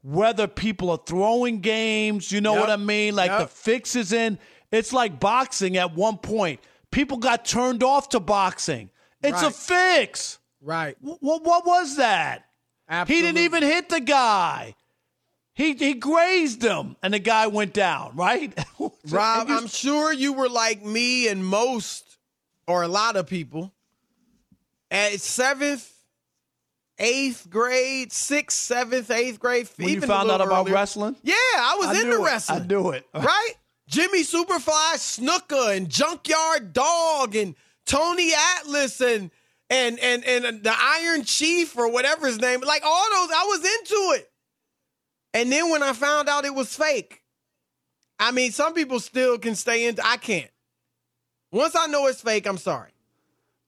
whether 0.02 0.46
people 0.46 0.90
are 0.90 1.00
throwing 1.04 1.60
games, 1.60 2.30
you 2.30 2.40
know 2.40 2.52
Yep. 2.54 2.60
what 2.60 2.70
I 2.70 2.76
mean? 2.76 3.14
Like 3.16 3.30
Yep. 3.30 3.40
the 3.40 3.46
fix 3.48 3.96
is 3.96 4.12
in. 4.12 4.38
It's 4.72 4.92
like 4.92 5.18
boxing 5.20 5.76
at 5.76 5.94
one 5.94 6.18
point. 6.18 6.60
People 6.90 7.18
got 7.18 7.44
turned 7.44 7.82
off 7.82 8.08
to 8.10 8.20
boxing. 8.20 8.90
It's 9.22 9.42
a 9.42 9.50
fix. 9.50 10.38
Right. 10.60 10.96
What, 11.00 11.42
what 11.44 11.66
was 11.66 11.96
that? 11.96 12.46
He 13.06 13.20
didn't 13.20 13.38
even 13.38 13.62
hit 13.64 13.88
the 13.88 14.00
guy. 14.00 14.74
He 15.56 15.72
he 15.72 15.94
grazed 15.94 16.62
him, 16.62 16.96
and 17.02 17.14
the 17.14 17.18
guy 17.18 17.46
went 17.46 17.72
down. 17.72 18.12
Right, 18.14 18.52
Rob, 19.08 19.48
I'm 19.48 19.66
sure 19.68 20.12
you 20.12 20.34
were 20.34 20.50
like 20.50 20.84
me 20.84 21.28
and 21.28 21.42
most, 21.42 22.18
or 22.68 22.82
a 22.82 22.88
lot 22.88 23.16
of 23.16 23.26
people, 23.26 23.72
at 24.90 25.18
seventh, 25.18 25.90
eighth 26.98 27.48
grade, 27.48 28.12
sixth, 28.12 28.58
seventh, 28.58 29.10
eighth 29.10 29.40
grade. 29.40 29.66
when 29.78 29.88
you 29.88 30.02
found 30.02 30.30
out 30.30 30.42
about 30.42 30.66
earlier. 30.66 30.74
wrestling. 30.74 31.16
Yeah, 31.22 31.34
I 31.34 31.76
was 31.78 31.86
I 31.88 32.00
into 32.00 32.04
knew 32.10 32.22
it. 32.22 32.26
wrestling. 32.26 32.62
I 32.62 32.66
knew 32.66 32.90
it. 32.90 33.06
right? 33.14 33.52
Jimmy 33.88 34.24
Superfly 34.24 34.96
Snuka 34.96 35.74
and 35.74 35.88
Junkyard 35.88 36.74
Dog 36.74 37.34
and 37.34 37.54
Tony 37.86 38.30
Atlas 38.58 39.00
and 39.00 39.30
and 39.70 39.98
and 40.00 40.22
and 40.22 40.62
the 40.62 40.74
Iron 40.76 41.24
Sheik 41.24 41.74
or 41.78 41.90
whatever 41.90 42.26
his 42.26 42.38
name. 42.38 42.60
Like 42.60 42.82
all 42.84 43.06
those, 43.10 43.30
I 43.34 43.44
was 43.46 43.58
into 43.60 44.20
it. 44.20 44.30
And 45.40 45.52
then 45.52 45.70
when 45.70 45.82
I 45.82 45.92
found 45.92 46.28
out 46.28 46.44
it 46.44 46.54
was 46.54 46.74
fake, 46.74 47.22
I 48.18 48.30
mean, 48.32 48.52
some 48.52 48.72
people 48.74 48.98
still 49.00 49.38
can 49.38 49.54
stay 49.54 49.86
in. 49.86 49.96
I 50.02 50.16
can't. 50.16 50.50
Once 51.52 51.76
I 51.76 51.86
know 51.86 52.06
it's 52.06 52.20
fake, 52.22 52.46
I'm 52.46 52.58
sorry. 52.58 52.90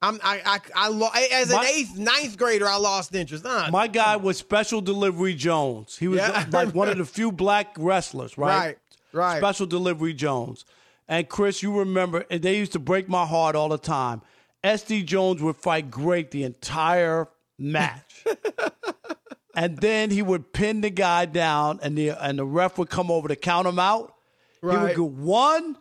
I'm 0.00 0.20
I 0.22 0.40
I, 0.44 0.58
I 0.74 0.88
lo- 0.88 1.10
as 1.32 1.50
an 1.50 1.56
My- 1.56 1.72
eighth 1.74 1.98
ninth 1.98 2.36
grader, 2.38 2.66
I 2.68 2.76
lost 2.76 3.14
interest. 3.14 3.44
Nah, 3.44 3.68
My 3.70 3.86
guy 3.88 4.16
was 4.16 4.38
Special 4.38 4.80
Delivery 4.80 5.34
Jones. 5.34 5.96
He 5.98 6.06
was 6.08 6.18
Yeah. 6.20 6.46
like 6.50 6.74
one 6.74 6.88
of 6.88 6.98
the 6.98 7.04
few 7.04 7.32
black 7.32 7.74
wrestlers, 7.76 8.38
right? 8.38 8.56
Right, 8.58 8.78
right. 9.12 9.38
Special 9.38 9.66
Delivery 9.66 10.14
Jones. 10.14 10.64
And 11.08 11.28
Chris, 11.28 11.62
you 11.62 11.76
remember, 11.78 12.24
and 12.30 12.42
they 12.42 12.56
used 12.58 12.72
to 12.72 12.78
break 12.78 13.08
my 13.08 13.26
heart 13.26 13.56
all 13.56 13.68
the 13.70 13.78
time. 13.78 14.22
SD 14.62 15.04
Jones 15.04 15.42
would 15.42 15.56
fight 15.56 15.90
great 15.90 16.30
the 16.30 16.44
entire 16.44 17.28
match. 17.58 18.24
and 19.56 19.78
then 19.78 20.10
he 20.10 20.22
would 20.22 20.52
pin 20.52 20.80
the 20.82 20.90
guy 20.90 21.24
down, 21.26 21.80
and 21.82 21.96
the 21.96 22.10
and 22.10 22.38
the 22.38 22.44
ref 22.44 22.78
would 22.78 22.90
come 22.90 23.10
over 23.10 23.28
to 23.28 23.36
count 23.36 23.66
him 23.66 23.78
out. 23.78 24.14
He 24.60 24.66
would 24.66 24.76
Right. 24.76 24.96
go 24.96 25.04
one, 25.04 25.76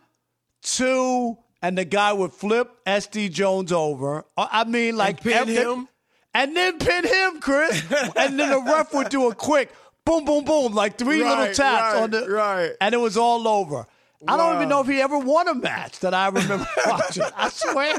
two, 0.62 1.36
and 1.62 1.76
the 1.76 1.84
guy 1.84 2.12
would 2.12 2.32
flip 2.32 2.70
SD 2.86 3.30
Jones 3.30 3.72
over. 3.72 4.24
Uh, 4.36 4.46
I 4.50 4.64
mean, 4.64 4.96
like 4.96 5.20
pin 5.22 5.32
every- 5.32 5.54
him? 5.54 5.88
and 6.34 6.56
then 6.56 6.78
pin 6.78 7.04
him, 7.04 7.40
Chris. 7.40 7.82
and 8.16 8.38
then 8.38 8.50
the 8.50 8.62
ref 8.64 8.92
would 8.94 9.08
do 9.08 9.28
a 9.30 9.34
quick 9.34 9.70
boom, 10.04 10.24
boom, 10.24 10.44
boom, 10.44 10.74
like 10.74 10.96
three 10.98 11.22
little 11.24 11.46
taps 11.46 11.94
right, 11.94 11.96
on 12.02 12.10
the 12.10 12.28
right. 12.28 12.72
and 12.80 12.94
it 12.94 12.98
was 12.98 13.16
all 13.16 13.46
over. 13.48 13.86
I 14.26 14.36
don't 14.36 14.56
even 14.56 14.68
know 14.68 14.80
if 14.80 14.88
he 14.88 15.00
ever 15.00 15.16
won 15.18 15.46
a 15.46 15.54
match 15.54 16.00
that 16.00 16.12
I 16.12 16.26
remember 16.26 16.66
watching. 16.86 17.22
I 17.36 17.48
swear. 17.50 17.98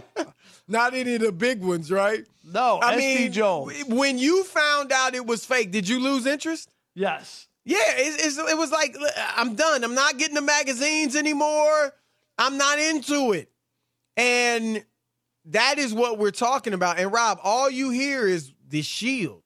not 0.67 0.93
any 0.93 1.15
of 1.15 1.21
the 1.21 1.31
big 1.31 1.61
ones, 1.63 1.89
right? 1.91 2.25
No, 2.51 2.79
I 2.81 2.95
SD 2.95 2.97
mean, 2.97 3.31
Jones. 3.31 3.83
when 3.87 4.17
you 4.17 4.43
found 4.43 4.91
out 4.91 5.15
it 5.15 5.25
was 5.25 5.45
fake, 5.45 5.71
did 5.71 5.87
you 5.87 5.99
lose 5.99 6.25
interest? 6.25 6.71
Yes. 6.95 7.47
Yeah, 7.65 7.77
it, 7.81 8.25
it's, 8.25 8.37
it 8.37 8.57
was 8.57 8.71
like 8.71 8.95
I'm 9.35 9.55
done. 9.55 9.83
I'm 9.83 9.93
not 9.95 10.17
getting 10.17 10.35
the 10.35 10.41
magazines 10.41 11.15
anymore. 11.15 11.93
I'm 12.37 12.57
not 12.57 12.79
into 12.79 13.33
it, 13.33 13.51
and 14.17 14.83
that 15.45 15.77
is 15.77 15.93
what 15.93 16.17
we're 16.17 16.31
talking 16.31 16.73
about. 16.73 16.99
And 16.99 17.11
Rob, 17.11 17.39
all 17.43 17.69
you 17.69 17.89
hear 17.89 18.27
is 18.27 18.53
the 18.67 18.81
shield. 18.81 19.43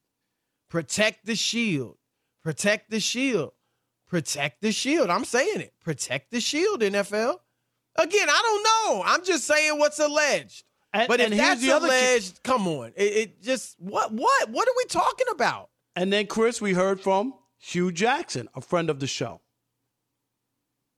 Protect 0.70 1.26
the 1.26 1.36
shield. 1.36 1.98
Protect 2.44 2.90
the 2.90 3.00
shield. 3.00 3.54
Protect 4.08 4.62
the 4.62 4.72
shield. 4.72 5.10
I'm 5.10 5.26
saying 5.26 5.62
it. 5.62 5.74
Protect 5.84 6.32
the 6.32 6.40
shield, 6.40 6.82
NFL. 6.82 7.38
Again, 7.96 8.28
I 8.30 8.42
don't 8.44 8.64
know. 8.64 9.04
I'm 9.06 9.24
just 9.24 9.46
saying 9.46 9.80
what's 9.80 10.00
alleged. 10.00 10.64
And- 10.94 11.08
but 11.08 11.20
if 11.20 11.26
and 11.28 11.34
here's 11.34 11.48
that's 11.48 11.62
the 11.62 11.72
other 11.72 11.88
key- 11.90 12.34
come 12.44 12.68
on. 12.68 12.94
It, 12.96 13.04
it 13.04 13.42
just 13.42 13.76
what 13.80 14.12
what 14.12 14.50
what 14.50 14.68
are 14.68 14.74
we 14.78 14.86
talking 14.86 15.28
about? 15.32 15.70
And 15.96 16.12
then 16.14 16.28
Chris, 16.28 16.62
we 16.62 16.74
heard 16.74 17.02
from 17.02 17.34
Hue 17.58 17.92
Jackson, 17.92 18.48
a 18.56 18.62
friend 18.62 18.90
of 18.90 19.00
the 19.00 19.08
show, 19.08 19.42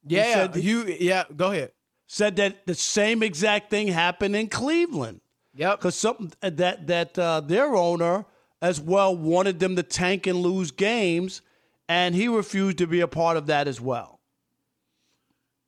Yeah, 0.03 0.53
you 0.55 0.85
yeah, 0.99 1.23
go 1.35 1.51
ahead. 1.51 1.71
said 2.07 2.35
that 2.37 2.65
the 2.67 2.75
same 2.75 3.23
exact 3.23 3.69
thing 3.69 3.87
happened 3.87 4.35
in 4.35 4.47
Cleveland. 4.47 5.21
Yep. 5.57 5.79
because 5.79 5.95
something 5.95 6.33
that 6.41 6.87
that 6.87 7.17
uh, 7.17 7.39
their 7.39 7.75
owner 7.75 8.25
as 8.61 8.81
well 8.81 9.15
wanted 9.15 9.59
them 9.59 9.77
to 9.77 9.83
tank 9.83 10.27
and 10.27 10.39
lose 10.39 10.71
games, 10.71 11.41
and 11.87 12.13
he 12.13 12.27
refused 12.27 12.77
to 12.79 12.87
be 12.87 12.99
a 12.99 13.07
part 13.07 13.37
of 13.37 13.45
that 13.47 13.65
as 13.69 13.79
well. 13.79 14.19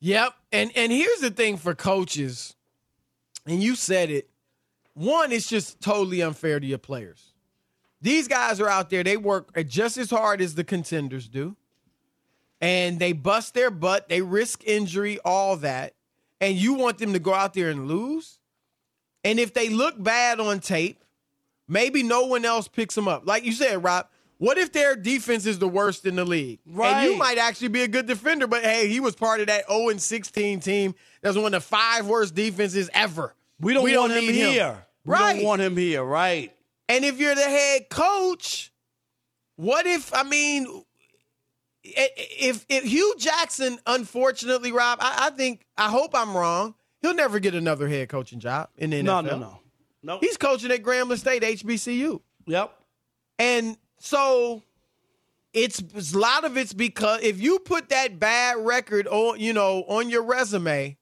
Yep. 0.02 0.34
And 0.52 0.72
and 0.76 0.92
here's 0.92 1.20
the 1.22 1.32
thing 1.32 1.56
for 1.56 1.74
coaches, 1.74 2.56
and 3.48 3.64
you 3.64 3.76
said 3.76 4.10
it. 4.10 4.30
One, 4.94 5.32
it's 5.32 5.48
just 5.48 5.80
totally 5.80 6.22
unfair 6.22 6.60
to 6.60 6.66
your 6.66 6.78
players. 6.78 7.34
These 8.02 8.28
guys 8.28 8.60
are 8.60 8.70
out 8.70 8.90
there, 8.90 9.04
they 9.04 9.18
work 9.18 9.50
just 9.68 9.98
as 9.98 10.10
hard 10.10 10.42
as 10.42 10.56
the 10.56 10.64
contenders 10.64 11.28
do. 11.28 11.56
And 12.60 13.00
they 13.00 13.14
bust 13.14 13.54
their 13.54 13.70
butt, 13.70 14.10
they 14.10 14.22
risk 14.22 14.64
injury, 14.66 15.20
all 15.24 15.58
that. 15.58 15.94
And 16.42 16.56
you 16.56 16.74
want 16.74 16.98
them 17.00 17.14
to 17.14 17.20
go 17.20 17.34
out 17.34 17.54
there 17.54 17.70
and 17.70 17.88
lose? 17.88 18.40
And 19.24 19.40
if 19.40 19.54
they 19.54 19.70
look 19.70 20.02
bad 20.02 20.40
on 20.40 20.60
tape, 20.60 21.04
maybe 21.68 22.04
no 22.04 22.26
one 22.26 22.46
else 22.46 22.68
picks 22.68 22.96
them 22.96 23.08
up. 23.08 23.26
Like 23.28 23.44
you 23.44 23.52
said, 23.52 23.84
Rob, 23.84 24.08
what 24.38 24.58
if 24.60 24.72
their 24.72 24.96
defense 24.96 25.46
is 25.48 25.58
the 25.58 25.68
worst 25.68 26.06
in 26.06 26.16
the 26.16 26.26
league? 26.26 26.60
And 27.02 27.12
you 27.12 27.18
might 27.18 27.40
actually 27.40 27.70
be 27.70 27.82
a 27.82 27.88
good 27.88 28.06
defender, 28.06 28.46
but 28.46 28.64
hey, 28.64 28.88
he 28.88 29.00
was 29.00 29.16
part 29.16 29.40
of 29.40 29.48
that 29.48 29.68
0 29.68 29.90
and 29.90 30.02
16 30.02 30.60
team. 30.60 30.96
That's 31.22 31.36
one 31.36 31.46
of 31.46 31.52
the 31.52 31.62
five 31.62 32.06
worst 32.08 32.36
defenses 32.36 32.90
ever. 32.94 33.34
We 33.60 33.74
don't 33.74 33.84
want 33.92 34.12
him 34.14 34.26
need 34.26 34.36
here. 34.36 34.86
We 35.06 35.14
Right. 35.14 35.36
don't 35.38 35.46
want 35.46 35.62
him 35.62 35.78
here, 35.78 36.04
right? 36.04 36.54
And 36.90 37.04
if 37.06 37.20
you're 37.20 37.36
the 37.36 37.42
head 37.42 37.90
coach, 37.90 38.72
what 39.56 39.86
if 39.88 40.14
I 40.14 40.24
mean 40.24 40.84
if 41.84 42.66
if 42.70 42.84
Hue 42.84 43.16
Jackson, 43.18 43.80
unfortunately, 43.88 44.72
Rob, 44.72 45.00
I, 45.02 45.28
I 45.28 45.30
think 45.32 45.66
I 45.78 45.90
hope 45.90 46.12
I'm 46.14 46.36
wrong. 46.36 46.76
He'll 47.02 47.14
never 47.14 47.40
get 47.40 47.56
another 47.56 47.88
head 47.88 48.10
coaching 48.10 48.40
job 48.40 48.70
in 48.78 48.90
the 48.90 49.02
No, 49.04 49.16
NFL. 49.22 49.24
no, 49.26 49.38
no, 49.38 49.60
no. 50.04 50.20
He's 50.20 50.36
coaching 50.38 50.72
at 50.72 50.82
Grambling 50.84 51.18
State, 51.20 51.44
HBCU. 51.44 52.22
Yep. 52.48 52.74
And 53.40 53.78
so 54.00 54.64
it's, 55.54 55.80
it's 55.96 56.14
a 56.14 56.18
lot 56.20 56.44
of 56.44 56.58
it's 56.58 56.74
because 56.74 57.22
if 57.22 57.40
you 57.40 57.60
put 57.60 57.90
that 57.90 58.20
bad 58.20 58.58
record 58.66 59.08
on, 59.08 59.40
you 59.40 59.54
know, 59.54 59.84
on 59.88 60.10
your 60.10 60.24
resume, 60.24 60.98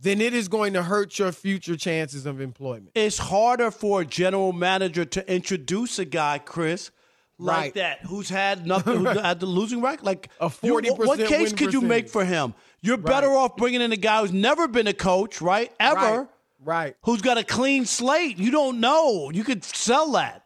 then 0.00 0.20
it 0.20 0.34
is 0.34 0.48
going 0.48 0.72
to 0.74 0.82
hurt 0.82 1.18
your 1.18 1.32
future 1.32 1.76
chances 1.76 2.26
of 2.26 2.40
employment. 2.40 2.90
It's 2.94 3.18
harder 3.18 3.70
for 3.70 4.02
a 4.02 4.04
general 4.04 4.52
manager 4.52 5.04
to 5.04 5.32
introduce 5.32 5.98
a 5.98 6.04
guy, 6.04 6.38
Chris, 6.38 6.90
like 7.38 7.56
Right. 7.56 7.74
that, 7.74 8.00
who's 8.06 8.28
had 8.28 8.66
nothing, 8.66 8.98
who 8.98 9.04
had 9.20 9.40
the 9.40 9.46
losing 9.46 9.80
record. 9.80 10.04
Like 10.04 10.28
A 10.40 10.48
what- 10.48 10.84
40% 10.84 10.98
What 11.06 11.18
case 11.20 11.52
could 11.52 11.72
you 11.72 11.80
make 11.80 12.08
for 12.08 12.24
him? 12.24 12.54
You're 12.82 12.96
better 12.98 13.28
off 13.30 13.56
bringing 13.56 13.80
in 13.80 13.90
a 13.92 13.96
guy 13.96 14.20
who's 14.20 14.32
never 14.32 14.68
been 14.68 14.86
a 14.86 14.92
coach, 14.94 15.40
right? 15.40 15.72
Ever. 15.80 15.98
Right. 16.20 16.26
Right. 16.64 16.96
who's 17.02 17.20
got 17.22 17.38
a 17.38 17.44
clean 17.44 17.84
slate. 17.84 18.38
You 18.38 18.50
don't 18.50 18.80
know. 18.80 19.30
You 19.30 19.44
could 19.44 19.62
sell 19.62 20.12
that. 20.12 20.44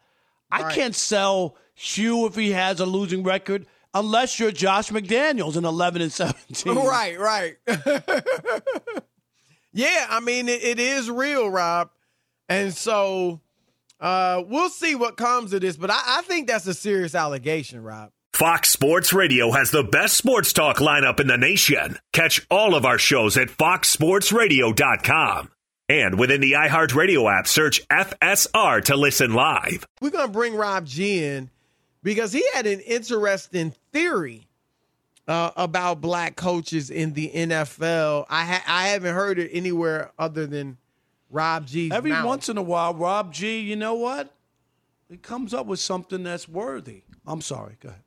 I 0.51 0.71
can't 0.73 0.93
sell 0.93 1.55
Hue 1.73 2.25
if 2.27 2.35
he 2.35 2.51
has 2.51 2.79
a 2.79 2.85
losing 2.85 3.23
record 3.23 3.65
unless 3.93 4.39
you're 4.39 4.51
Josh 4.51 4.89
McDaniels 4.91 5.55
in 5.57 5.65
11 5.65 6.01
and 6.01 6.11
17. 6.11 6.75
Right, 6.85 7.17
right. 7.19 7.55
yeah, 9.73 10.07
I 10.09 10.19
mean 10.19 10.49
it, 10.49 10.63
it 10.63 10.79
is 10.79 11.09
real, 11.09 11.49
Rob. 11.49 11.89
And 12.49 12.73
so 12.73 13.39
uh 13.99 14.43
we'll 14.47 14.69
see 14.69 14.95
what 14.95 15.17
comes 15.17 15.53
of 15.53 15.61
this, 15.61 15.77
but 15.77 15.91
I, 15.91 16.01
I 16.05 16.21
think 16.23 16.47
that's 16.47 16.67
a 16.67 16.73
serious 16.73 17.15
allegation, 17.15 17.81
Rob. 17.83 18.11
Fox 18.33 18.69
Sports 18.69 19.13
Radio 19.13 19.51
has 19.51 19.71
the 19.71 19.83
best 19.83 20.17
sports 20.17 20.53
talk 20.53 20.77
lineup 20.77 21.19
in 21.19 21.27
the 21.27 21.37
nation. 21.37 21.99
Catch 22.13 22.45
all 22.49 22.75
of 22.75 22.85
our 22.85 22.97
shows 22.97 23.37
at 23.37 23.49
foxsportsradio.com. 23.49 25.51
And 25.89 26.17
within 26.17 26.39
the 26.39 26.53
iHeartRadio 26.53 27.29
app, 27.31 27.47
search 27.47 27.85
FSR 27.89 28.83
to 28.85 28.95
listen 28.95 29.33
live. 29.33 29.85
We're 29.99 30.09
gonna 30.09 30.31
bring 30.31 30.55
Rob 30.55 30.85
G 30.85 31.23
in 31.23 31.49
because 32.01 32.31
he 32.31 32.43
had 32.53 32.65
an 32.65 32.79
interesting 32.79 33.75
theory 33.91 34.47
uh, 35.27 35.51
about 35.55 36.01
black 36.01 36.35
coaches 36.35 36.89
in 36.89 37.13
the 37.13 37.29
NFL. 37.33 38.25
I 38.29 38.43
ha- 38.45 38.63
I 38.67 38.87
haven't 38.89 39.13
heard 39.13 39.39
it 39.39 39.49
anywhere 39.53 40.11
other 40.19 40.45
than 40.47 40.77
Rob 41.29 41.65
G. 41.67 41.89
Every 41.91 42.11
mouth. 42.11 42.25
once 42.25 42.49
in 42.49 42.57
a 42.57 42.61
while, 42.61 42.93
Rob 42.93 43.31
G, 43.33 43.59
you 43.59 43.75
know 43.75 43.93
what? 43.95 44.33
He 45.09 45.17
comes 45.17 45.53
up 45.53 45.65
with 45.65 45.79
something 45.79 46.23
that's 46.23 46.47
worthy. 46.47 47.03
I'm 47.27 47.41
sorry. 47.41 47.77
Go 47.81 47.89
ahead. 47.89 48.01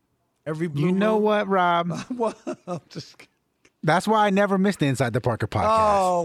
Every 0.46 0.66
blue 0.68 0.87
You 0.87 0.92
know 0.92 1.14
moon. 1.14 1.22
what, 1.22 1.48
Rob? 1.48 1.90
What? 2.16 2.37
I'm 2.66 2.81
just 2.90 3.16
kidding. 3.18 3.31
That's 3.83 4.09
why 4.09 4.27
I 4.27 4.31
never 4.31 4.57
missed 4.57 4.79
the 4.79 4.87
Inside 4.87 5.12
the 5.12 5.20
Parker 5.20 5.46
podcast. 5.46 5.66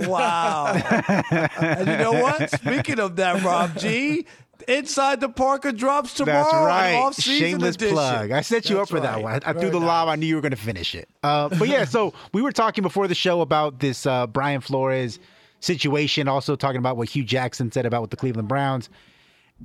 Oh, 0.06 0.10
wow. 0.10 0.74
and 1.60 1.88
you 1.90 1.98
know 1.98 2.14
what? 2.14 2.50
Speaking 2.52 3.00
of 3.00 3.18
that, 3.18 3.44
Rob 3.44 3.78
G, 3.78 4.26
Inside 4.68 5.20
the 5.22 5.30
Parker 5.30 5.72
drops 5.72 6.14
tomorrow. 6.14 6.44
That's 6.44 6.54
right. 6.54 7.14
Shameless 7.16 7.76
edition. 7.76 7.94
plug. 7.96 8.32
I 8.32 8.42
set 8.42 8.70
you 8.70 8.76
That's 8.78 8.92
up 8.92 8.96
for 8.96 9.00
that 9.00 9.22
one. 9.24 9.34
I, 9.34 9.50
I 9.50 9.54
threw 9.54 9.62
Very 9.62 9.72
the 9.72 9.80
nice. 9.80 9.88
lob. 9.88 10.08
I 10.10 10.16
knew 10.16 10.26
you 10.28 10.36
were 10.36 10.42
going 10.42 10.52
to 10.52 10.58
finish 10.58 10.94
it. 10.96 11.08
Uh, 11.24 11.50
but 11.50 11.68
yeah, 11.68 11.86
so 11.86 12.14
we 12.34 12.42
were 12.42 12.52
talking 12.52 12.82
before 12.82 13.08
the 13.08 13.16
show 13.16 13.42
about 13.42 13.80
this 13.80 14.06
uh, 14.06 14.28
Brian 14.28 14.62
Flores 14.62 15.20
situation, 15.62 16.28
also 16.28 16.56
talking 16.56 16.78
about 16.80 16.98
what 16.98 17.10
Hue 17.10 17.24
Jackson 17.24 17.72
said 17.72 17.86
about 17.86 18.02
with 18.02 18.12
the 18.12 18.18
Cleveland 18.18 18.48
Browns. 18.48 18.90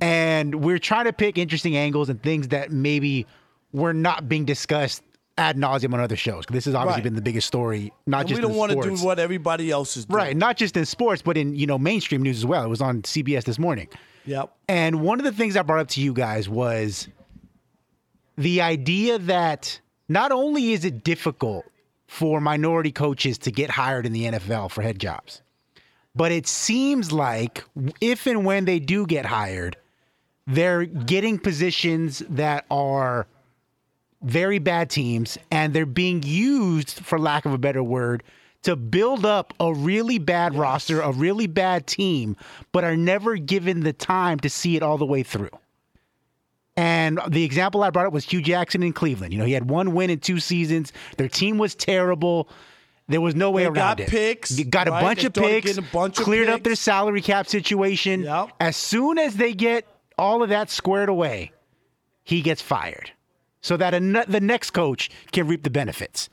And 0.01 0.57
we're 0.65 0.79
trying 0.79 1.05
to 1.05 1.13
pick 1.13 1.39
interesting 1.39 1.77
angles 1.77 2.09
and 2.09 2.21
things 2.23 2.49
that 2.49 2.73
maybe 2.73 3.27
were 3.73 3.93
not 3.95 4.29
being 4.29 4.45
discussed 4.45 5.03
ad 5.39 5.57
nauseum 5.57 5.95
on 5.95 6.01
other 6.01 6.17
shows. 6.17 6.45
This 6.49 6.65
has 6.67 6.75
obviously 6.75 6.99
Right. 7.01 7.05
been 7.05 7.15
the 7.17 7.23
biggest 7.23 7.47
story, 7.47 7.93
not 8.07 8.21
And 8.21 8.29
just 8.29 8.41
we 8.41 8.47
don't 8.47 8.57
want 8.57 8.73
to 8.73 8.81
do 8.81 8.97
what 9.05 9.19
everybody 9.19 9.71
else 9.71 9.97
is 9.97 10.05
doing. 10.07 10.17
Right, 10.17 10.37
not 10.37 10.57
just 10.57 10.77
in 10.77 10.85
sports, 10.87 11.23
but 11.23 11.37
in 11.37 11.55
you 11.57 11.67
know 11.67 11.79
mainstream 11.79 12.23
news 12.23 12.39
as 12.39 12.47
well. 12.47 12.65
It 12.65 12.69
was 12.69 12.81
on 12.81 13.03
CBS 13.03 13.45
this 13.45 13.59
morning. 13.59 13.89
Yep. 14.27 14.55
And 14.69 15.03
one 15.03 15.19
of 15.21 15.25
the 15.25 15.33
things 15.33 15.57
I 15.57 15.63
brought 15.63 15.81
up 15.81 15.89
to 15.89 16.01
you 16.01 16.13
guys 16.13 16.49
was 16.49 17.09
the 18.37 18.63
idea 18.63 19.19
that 19.19 19.81
not 20.09 20.33
only 20.33 20.73
is 20.73 20.85
it 20.85 21.05
difficult 21.05 21.65
for 22.07 22.41
minority 22.41 22.93
coaches 22.93 23.39
to 23.39 23.51
get 23.51 23.71
hired 23.71 24.07
in 24.07 24.13
the 24.13 24.25
NFL 24.25 24.71
for 24.71 24.83
head 24.83 24.99
jobs, 24.99 25.43
But 26.15 26.31
it 26.33 26.47
seems 26.47 27.13
like 27.13 27.65
if 28.01 28.27
and 28.27 28.45
when 28.45 28.65
they 28.67 28.79
do 28.79 29.07
get 29.07 29.27
hired, 29.27 29.77
they're 30.47 30.85
getting 30.85 31.39
positions 31.39 32.21
that 32.31 32.67
are 32.71 33.27
very 34.23 34.59
bad 34.59 34.91
teams 34.91 35.37
and 35.51 35.75
they're 35.75 35.87
being 35.87 36.23
used, 36.23 37.01
for 37.01 37.19
lack 37.19 37.47
of 37.47 37.53
a 37.53 37.59
better 37.59 37.83
word, 37.83 38.23
to 38.65 38.77
build 38.77 39.25
up 39.25 39.55
a 39.61 39.73
really 39.73 40.19
bad 40.19 40.55
roster, 40.55 41.01
a 41.01 41.11
really 41.13 41.47
bad 41.47 41.87
team, 41.87 42.37
but 42.73 42.85
are 42.85 42.97
never 42.97 43.37
given 43.37 43.81
the 43.81 43.93
time 43.93 44.39
to 44.41 44.51
see 44.51 44.77
it 44.77 44.83
all 44.83 44.99
the 44.99 45.07
way 45.07 45.23
through. 45.23 45.51
And 46.77 47.21
the 47.29 47.45
example 47.45 47.83
I 47.85 47.91
brought 47.91 48.07
up 48.07 48.13
was 48.13 48.25
Hue 48.25 48.43
Jackson 48.43 48.83
in 48.83 48.93
Cleveland. 48.93 49.33
You 49.33 49.39
know, 49.39 49.45
he 49.45 49.53
had 49.53 49.71
one 49.71 49.93
win 49.95 50.11
in 50.11 50.19
two 50.19 50.41
seasons. 50.41 50.93
Their 51.17 51.29
team 51.29 51.57
was 51.57 51.75
terrible. 51.75 52.49
There 53.07 53.21
was 53.21 53.35
no 53.37 53.51
way 53.51 53.63
They 53.63 53.67
around 53.67 53.75
got 53.75 54.01
it. 54.01 54.09
picks, 54.09 54.51
They 54.51 54.65
got 54.65 54.89
right? 54.89 54.99
a 54.99 55.03
bunch 55.05 55.21
They 55.21 55.27
of 55.27 55.35
picks, 55.35 55.79
bunch 55.93 56.19
of 56.19 56.25
cleared 56.25 56.49
up 56.49 56.63
their 56.65 56.75
salary 56.75 57.21
cap 57.23 57.47
situation. 57.47 58.23
Yep. 58.23 58.49
As 58.61 58.77
soon 58.77 59.19
as 59.19 59.37
they 59.37 59.53
get 59.53 59.87
all 60.19 60.43
of 60.43 60.49
that 60.49 60.71
squared 60.71 61.09
away, 61.11 61.53
he 62.25 62.41
gets 62.41 62.63
fired 62.63 63.13
so 63.61 63.77
that 63.77 63.95
an- 63.95 64.25
the 64.27 64.41
next 64.41 64.71
coach 64.71 65.11
can 65.33 65.47
reap 65.47 65.63
the 65.63 65.71
benefits. 65.71 66.29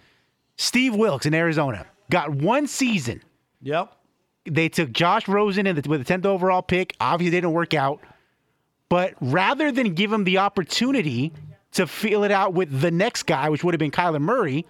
Steve 0.57 0.95
Wilks 0.95 1.25
in 1.25 1.33
Arizona 1.33 1.85
got 2.11 2.29
one 2.29 2.67
season. 2.67 3.23
Yep. 3.63 3.91
They 4.45 4.69
took 4.69 4.91
Josh 4.91 5.27
Rosen 5.27 5.65
in 5.65 5.75
the, 5.75 5.89
with 5.89 6.05
the 6.05 6.13
10th 6.13 6.25
overall 6.25 6.61
pick. 6.61 6.95
Obviously, 6.99 7.31
they 7.31 7.37
didn't 7.41 7.53
work 7.53 7.73
out. 7.73 7.99
But 8.89 9.13
rather 9.21 9.71
than 9.71 9.93
give 9.95 10.11
him 10.11 10.23
the 10.25 10.37
opportunity 10.39 11.31
to 11.73 11.87
feel 11.87 12.23
it 12.23 12.31
out 12.31 12.53
with 12.53 12.81
the 12.81 12.91
next 12.91 13.23
guy, 13.23 13.49
which 13.49 13.63
would 13.63 13.73
have 13.73 13.79
been 13.79 13.91
Kyler 13.91 14.19
Murray, 14.19 14.65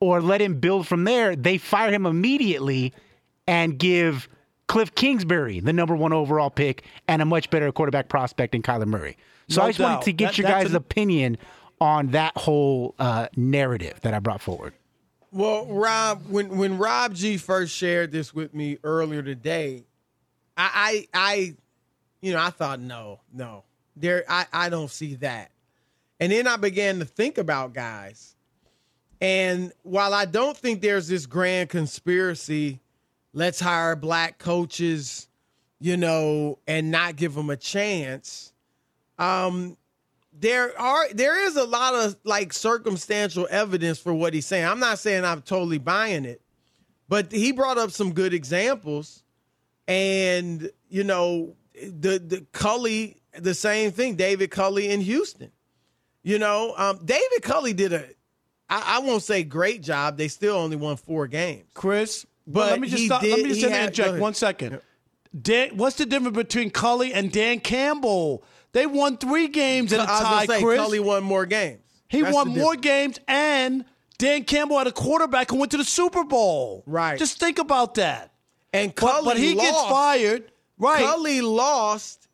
or 0.00 0.20
let 0.20 0.40
him 0.40 0.58
build 0.60 0.86
from 0.88 1.04
there, 1.04 1.36
they 1.36 1.56
fire 1.58 1.90
him 1.92 2.06
immediately 2.06 2.92
and 3.46 3.78
give 3.78 4.28
Cliff 4.66 4.94
Kingsbury 4.94 5.60
the 5.60 5.72
number 5.72 5.94
one 5.94 6.12
overall 6.12 6.50
pick 6.50 6.84
and 7.06 7.20
a 7.20 7.24
much 7.24 7.50
better 7.50 7.70
quarterback 7.70 8.08
prospect 8.08 8.52
than 8.52 8.62
Kyler 8.62 8.86
Murray. 8.86 9.16
So 9.48 9.60
No 9.60 9.66
I 9.66 9.68
just 9.70 9.78
doubt. 9.78 9.90
wanted 9.90 10.04
to 10.06 10.12
get 10.12 10.26
That- 10.30 10.38
your 10.38 10.48
guys' 10.48 10.70
an- 10.70 10.76
opinion 10.76 11.38
on 11.80 12.08
that 12.08 12.36
whole 12.36 12.94
uh, 12.98 13.28
narrative 13.36 14.00
that 14.02 14.14
I 14.14 14.18
brought 14.18 14.40
forward. 14.40 14.72
Well, 15.32 15.66
Rob, 15.66 16.24
when 16.28 16.56
when 16.56 16.78
Rob 16.78 17.14
G 17.14 17.36
first 17.36 17.74
shared 17.74 18.10
this 18.10 18.34
with 18.34 18.52
me 18.52 18.78
earlier 18.82 19.22
today, 19.22 19.84
I 20.56 21.06
I, 21.14 21.30
I 21.32 21.54
you 22.20 22.32
know, 22.32 22.40
I 22.40 22.50
thought 22.50 22.80
no, 22.80 23.20
no. 23.32 23.64
There 23.96 24.24
I, 24.28 24.46
I 24.52 24.68
don't 24.68 24.90
see 24.90 25.14
that. 25.16 25.50
And 26.18 26.32
then 26.32 26.46
I 26.46 26.56
began 26.56 26.98
to 26.98 27.04
think 27.04 27.38
about 27.38 27.72
guys. 27.72 28.34
And 29.20 29.72
while 29.82 30.14
I 30.14 30.24
don't 30.24 30.56
think 30.56 30.80
there's 30.80 31.08
this 31.08 31.26
grand 31.26 31.70
conspiracy, 31.70 32.80
let's 33.32 33.60
hire 33.60 33.94
black 33.94 34.38
coaches, 34.38 35.28
you 35.78 35.96
know, 35.96 36.58
and 36.66 36.90
not 36.90 37.16
give 37.16 37.34
them 37.34 37.50
a 37.50 37.56
chance. 37.56 38.52
Um, 39.18 39.76
there 40.40 40.78
are 40.80 41.12
there 41.12 41.46
is 41.46 41.56
a 41.56 41.64
lot 41.64 41.94
of 41.94 42.16
like 42.24 42.52
circumstantial 42.52 43.46
evidence 43.50 43.98
for 43.98 44.14
what 44.14 44.32
he's 44.34 44.46
saying. 44.46 44.64
I'm 44.64 44.80
not 44.80 44.98
saying 44.98 45.24
I'm 45.24 45.42
totally 45.42 45.78
buying 45.78 46.24
it, 46.24 46.40
but 47.08 47.30
he 47.30 47.52
brought 47.52 47.78
up 47.78 47.90
some 47.90 48.12
good 48.12 48.32
examples, 48.32 49.22
and 49.86 50.70
you 50.88 51.04
know 51.04 51.54
the 51.74 52.18
the 52.18 52.46
Culley 52.52 53.18
the 53.38 53.54
same 53.54 53.92
thing. 53.92 54.16
David 54.16 54.50
Culley 54.50 54.88
in 54.90 55.00
Houston, 55.02 55.52
you 56.22 56.38
know, 56.38 56.74
um, 56.76 57.00
David 57.04 57.42
Culley 57.42 57.74
did 57.74 57.92
a 57.92 58.04
I, 58.70 58.96
I 58.96 58.98
won't 59.00 59.22
say 59.22 59.42
great 59.44 59.82
job. 59.82 60.16
They 60.16 60.28
still 60.28 60.56
only 60.56 60.76
won 60.76 60.96
four 60.96 61.26
games. 61.26 61.66
Chris, 61.74 62.24
But 62.46 62.70
let 62.70 62.80
me 62.80 62.88
just 62.88 63.04
stop, 63.04 63.22
let 63.22 63.38
me 63.40 63.48
just 63.48 63.56
he 63.56 63.62
had- 63.62 63.94
go 63.94 64.02
interject 64.04 64.20
one 64.20 64.34
second. 64.34 64.80
Dan, 65.38 65.76
what's 65.76 65.96
the 65.96 66.06
difference 66.06 66.36
between 66.36 66.70
Culley 66.70 67.12
and 67.12 67.30
Dan 67.30 67.60
Campbell? 67.60 68.42
They 68.72 68.86
won 68.86 69.16
three 69.16 69.48
games 69.48 69.92
in 69.92 70.00
a 70.00 70.06
tie, 70.06 70.46
say 70.46 70.62
Chris. 70.62 70.78
Culley 70.78 71.00
won 71.00 71.22
more 71.24 71.46
games. 71.46 71.80
he 72.08 72.20
That's 72.22 72.34
won 72.34 72.48
more 72.48 72.76
games, 72.76 73.18
and 73.26 73.84
Dan 74.18 74.44
Campbell 74.44 74.78
had 74.78 74.86
a 74.86 74.92
quarterback 74.92 75.50
who 75.50 75.56
went 75.56 75.72
to 75.72 75.76
the 75.78 75.84
Super 75.84 76.24
Bowl. 76.24 76.84
Right. 76.86 77.18
Just 77.18 77.40
think 77.40 77.58
about 77.58 77.94
that. 77.94 78.32
And 78.72 78.94
But, 78.94 79.00
Culley 79.00 79.24
but 79.24 79.36
he 79.36 79.54
gets 79.54 79.80
fired. 79.82 80.52
Right. 80.78 81.04
Culley 81.04 81.40
lost 81.40 82.28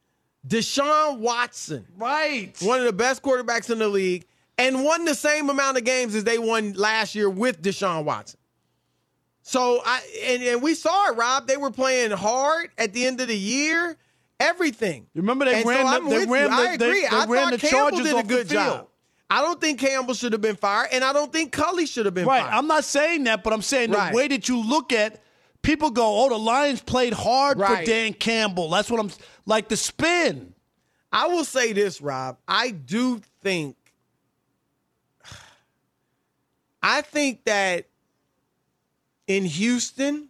Deshaun 0.47 1.19
Watson. 1.19 1.87
Right. 1.97 2.55
one 2.61 2.79
of 2.79 2.85
the 2.85 2.93
best 2.93 3.23
quarterbacks 3.23 3.71
in 3.71 3.79
the 3.79 3.89
league, 3.89 4.27
and 4.59 4.85
won 4.85 5.05
the 5.05 5.15
same 5.15 5.49
amount 5.49 5.79
of 5.79 5.85
games 5.85 6.15
as 6.15 6.25
they 6.25 6.39
won 6.39 6.75
last 6.75 7.15
year 7.15 7.31
with 7.31 7.63
Deshaun 7.63 8.05
Watson. 8.05 8.39
So 9.43 9.81
I 9.85 10.03
and, 10.25 10.43
and 10.43 10.63
we 10.63 10.75
saw 10.75 11.11
it, 11.11 11.17
Rob. 11.17 11.47
They 11.47 11.57
were 11.57 11.71
playing 11.71 12.11
hard 12.11 12.71
at 12.79 12.93
the 12.93 13.07
end 13.07 13.21
of 13.21 13.29
the 13.29 13.39
year. 13.39 13.97
Everything. 14.39 15.07
You 15.15 15.23
remember 15.23 15.47
they 15.47 15.61
And 15.61 15.67
ran 15.67 15.85
the- 15.87 15.91
I'm 15.93 16.09
they 16.09 16.27
ran 16.27 16.51
the- 16.51 16.57
I 16.57 16.73
agree. 16.75 17.01
they 17.03 17.07
I 17.07 17.25
ran 17.25 17.27
thought 17.27 17.53
the 17.53 17.59
Campbell 17.59 17.91
Chargers 17.99 18.07
did 18.13 18.17
a 18.25 18.29
good 18.29 18.49
job. 18.49 18.89
I 19.29 19.41
don't 19.41 19.61
think 19.61 19.81
Campbell 19.81 20.15
should 20.15 20.33
have 20.33 20.41
been 20.43 20.57
fired, 20.57 20.91
and 20.93 21.03
I 21.03 21.13
don't 21.13 21.33
think 21.33 21.51
Culley 21.53 21.87
should 21.87 22.05
have 22.07 22.15
been 22.15 22.27
Right. 22.27 22.43
fired. 22.43 22.53
I'm 22.55 22.67
not 22.69 22.85
saying 22.85 23.25
that, 23.25 23.43
but 23.43 23.53
I'm 23.53 23.63
saying 23.63 23.91
Right. 23.91 24.11
the 24.13 24.17
way 24.17 24.29
that 24.29 24.49
you 24.49 24.59
look 24.61 24.93
at 24.93 25.21
people 25.63 25.91
go, 25.91 26.25
oh, 26.25 26.29
the 26.29 26.39
Lions 26.39 26.81
played 26.81 27.13
hard 27.13 27.59
for 27.59 27.85
Dan 27.85 28.13
Campbell. 28.15 28.71
That's 28.71 28.89
what 28.91 29.01
I'm 29.01 29.11
like 29.47 29.69
the 29.69 29.77
spin. 29.77 30.55
I 31.13 31.27
will 31.27 31.45
say 31.45 31.73
this, 31.73 32.01
Rob. 32.01 32.37
I 32.47 32.71
do 32.71 33.21
think 33.43 33.77
I 36.83 37.01
think 37.01 37.45
that 37.47 37.87
in 39.27 39.45
Houston 39.45 40.29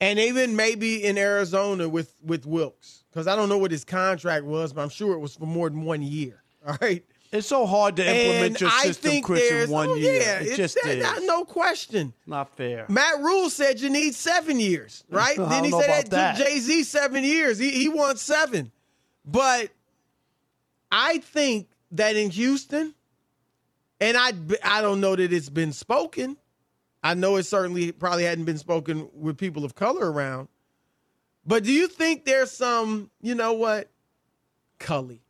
and 0.00 0.18
even 0.18 0.56
maybe 0.56 1.04
in 1.04 1.18
Arizona 1.18 1.88
with 1.88 2.14
with 2.22 2.46
Wilks, 2.46 3.04
because 3.10 3.26
I 3.26 3.36
don't 3.36 3.48
know 3.48 3.58
what 3.58 3.70
his 3.70 3.84
contract 3.84 4.44
was, 4.44 4.72
but 4.72 4.82
I'm 4.82 4.88
sure 4.88 5.14
it 5.14 5.18
was 5.18 5.36
for 5.36 5.46
more 5.46 5.70
than 5.70 5.82
one 5.82 6.02
year. 6.02 6.42
All 6.66 6.76
right. 6.80 7.04
It's 7.32 7.48
so 7.48 7.66
hard 7.66 7.96
to 7.96 8.06
implement 8.06 8.46
and 8.46 8.60
your 8.60 8.70
system, 8.70 9.20
Chris, 9.20 9.64
in 9.64 9.70
one 9.70 9.88
oh, 9.88 9.94
year. 9.96 10.20
Yeah, 10.20 10.36
it 10.36 10.42
it's- 10.42 10.56
just 10.56 10.78
that- 10.84 11.18
is. 11.18 11.26
no 11.26 11.44
question. 11.44 12.12
Not 12.24 12.56
fair. 12.56 12.86
Matt 12.88 13.20
Rhule 13.20 13.50
said 13.50 13.80
you 13.80 13.90
need 13.90 14.14
seven 14.14 14.60
years, 14.60 15.04
right? 15.10 15.36
Then 15.36 15.64
he 15.64 15.70
said 15.70 15.88
that, 15.88 16.10
that. 16.10 16.36
took 16.36 16.46
Jay 16.46 16.60
Z 16.60 16.84
seven 16.84 17.24
years. 17.24 17.58
He 17.58 17.70
he 17.70 17.88
won 17.88 18.16
seven, 18.16 18.70
but 19.24 19.70
I 20.90 21.18
think 21.18 21.68
that 21.92 22.16
in 22.16 22.30
Houston, 22.30 22.94
and 24.00 24.16
I 24.16 24.32
I 24.62 24.80
don't 24.80 25.00
know 25.00 25.16
that 25.16 25.32
it's 25.32 25.50
been 25.50 25.72
spoken. 25.72 26.36
I 27.06 27.14
know 27.14 27.36
it 27.36 27.44
certainly 27.44 27.92
probably 27.92 28.24
hadn't 28.24 28.46
been 28.46 28.58
spoken 28.58 29.08
with 29.14 29.38
people 29.38 29.64
of 29.64 29.76
color 29.76 30.10
around. 30.10 30.48
But 31.46 31.62
do 31.62 31.72
you 31.72 31.86
think 31.86 32.24
there's 32.24 32.50
some, 32.50 33.12
you 33.22 33.36
know 33.36 33.52
what, 33.52 33.88
Culley? 34.80 35.22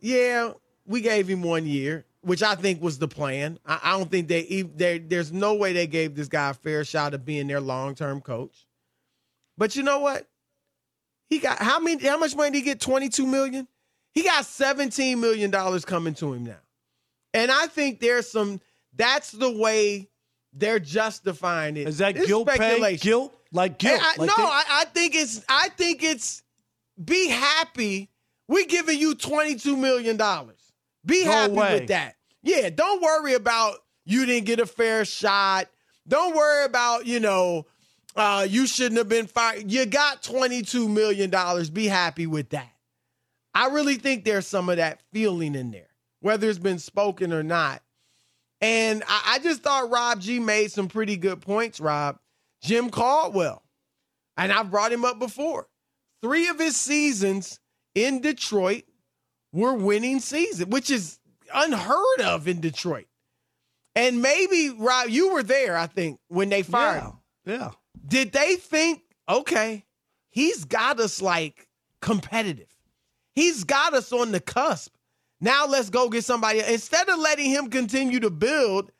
Yeah, 0.00 0.54
we 0.84 1.02
gave 1.02 1.28
him 1.28 1.44
one 1.44 1.66
year, 1.66 2.04
which 2.22 2.42
I 2.42 2.56
think 2.56 2.82
was 2.82 2.98
the 2.98 3.06
plan. 3.06 3.60
I, 3.64 3.78
I 3.80 3.96
don't 3.96 4.10
think 4.10 4.26
they, 4.26 4.62
they 4.62 4.98
there's 4.98 5.30
no 5.30 5.54
way 5.54 5.72
they 5.72 5.86
gave 5.86 6.16
this 6.16 6.26
guy 6.26 6.50
a 6.50 6.54
fair 6.54 6.84
shot 6.84 7.14
of 7.14 7.24
being 7.24 7.46
their 7.46 7.60
long 7.60 7.94
term 7.94 8.20
coach. 8.20 8.66
But 9.56 9.76
you 9.76 9.84
know 9.84 10.00
what? 10.00 10.26
He 11.28 11.38
got 11.38 11.58
how 11.58 11.78
many? 11.78 12.04
How 12.04 12.18
much 12.18 12.34
money 12.34 12.50
did 12.50 12.58
he 12.58 12.64
get? 12.64 12.80
Twenty 12.80 13.08
two 13.08 13.26
million. 13.26 13.68
He 14.10 14.24
got 14.24 14.44
seventeen 14.44 15.20
million 15.20 15.52
dollars 15.52 15.84
coming 15.84 16.14
to 16.14 16.32
him 16.32 16.44
now, 16.44 16.60
and 17.32 17.52
I 17.52 17.68
think 17.68 18.00
there's 18.00 18.28
some. 18.28 18.60
That's 18.96 19.30
the 19.30 19.50
way 19.50 20.08
they're 20.56 20.78
justifying 20.80 21.76
it. 21.76 21.86
Is 21.86 21.98
that 21.98 22.16
It's 22.16 22.26
guilt 22.26 22.48
pay? 22.48 22.96
Guilt? 22.96 23.34
Like 23.52 23.78
guilt? 23.78 24.00
I, 24.02 24.14
like 24.18 24.28
no, 24.28 24.44
I, 24.44 24.64
I 24.70 24.84
think 24.86 25.14
it's. 25.14 25.44
I 25.48 25.68
think 25.70 26.02
it's. 26.02 26.42
Be 27.02 27.28
happy. 27.28 28.10
We 28.48 28.66
giving 28.66 28.98
you 28.98 29.14
twenty 29.14 29.56
two 29.56 29.76
million 29.76 30.16
dollars. 30.16 30.72
Be 31.04 31.24
No 31.24 31.30
happy 31.30 31.52
way. 31.52 31.80
with 31.80 31.88
that. 31.88 32.16
Yeah, 32.42 32.70
don't 32.70 33.02
worry 33.02 33.34
about 33.34 33.76
you 34.04 34.24
didn't 34.26 34.46
get 34.46 34.60
a 34.60 34.66
fair 34.66 35.04
shot. 35.04 35.68
Don't 36.08 36.34
worry 36.34 36.64
about 36.64 37.06
you 37.06 37.20
know 37.20 37.66
uh, 38.14 38.46
you 38.48 38.66
shouldn't 38.66 38.98
have 38.98 39.08
been 39.08 39.26
fired. 39.26 39.70
You 39.70 39.84
got 39.86 40.22
twenty 40.22 40.62
two 40.62 40.88
million 40.88 41.30
dollars. 41.30 41.70
Be 41.70 41.86
happy 41.86 42.26
with 42.26 42.50
that. 42.50 42.72
I 43.54 43.68
really 43.68 43.96
think 43.96 44.24
there's 44.24 44.46
some 44.46 44.68
of 44.68 44.76
that 44.76 45.00
feeling 45.12 45.54
in 45.54 45.70
there, 45.70 45.88
whether 46.20 46.48
it's 46.48 46.58
been 46.58 46.78
spoken 46.78 47.32
or 47.32 47.42
not. 47.42 47.82
And 48.66 49.04
I, 49.06 49.34
I 49.34 49.38
just 49.38 49.62
thought 49.62 49.90
Rob 49.90 50.20
G 50.20 50.40
made 50.40 50.72
some 50.72 50.88
pretty 50.88 51.16
good 51.16 51.40
points, 51.40 51.78
Rob. 51.78 52.18
Jim 52.62 52.90
Caldwell, 52.90 53.62
and 54.36 54.50
I've 54.50 54.72
brought 54.72 54.92
him 54.92 55.04
up 55.04 55.20
before. 55.20 55.68
Three 56.20 56.48
of 56.48 56.58
his 56.58 56.76
seasons 56.76 57.60
in 57.94 58.20
Detroit 58.20 58.82
were 59.52 59.74
winning 59.74 60.18
season, 60.18 60.70
which 60.70 60.90
is 60.90 61.20
unheard 61.54 62.20
of 62.24 62.48
in 62.48 62.60
Detroit. 62.60 63.06
And 63.94 64.20
maybe, 64.20 64.70
Rob, 64.70 65.10
you 65.10 65.32
were 65.32 65.44
there, 65.44 65.76
I 65.76 65.86
think, 65.86 66.18
when 66.28 66.48
they 66.48 66.62
fired 66.62 67.02
him. 67.02 67.12
yeah. 67.44 67.54
yeah. 67.54 67.70
Did 68.06 68.32
they 68.32 68.56
think, 68.56 69.02
okay, 69.28 69.84
he's 70.30 70.64
got 70.64 70.98
us 70.98 71.22
like 71.22 71.68
competitive? 72.00 72.68
He's 73.34 73.64
got 73.64 73.94
us 73.94 74.12
on 74.12 74.32
the 74.32 74.40
cusp. 74.40 74.95
Now 75.40 75.66
let's 75.66 75.90
go 75.90 76.08
get 76.08 76.24
somebody. 76.24 76.60
Instead 76.60 77.08
of 77.08 77.18
letting 77.18 77.50
him 77.50 77.68
continue 77.68 78.20
to 78.20 78.30
build, 78.30 78.90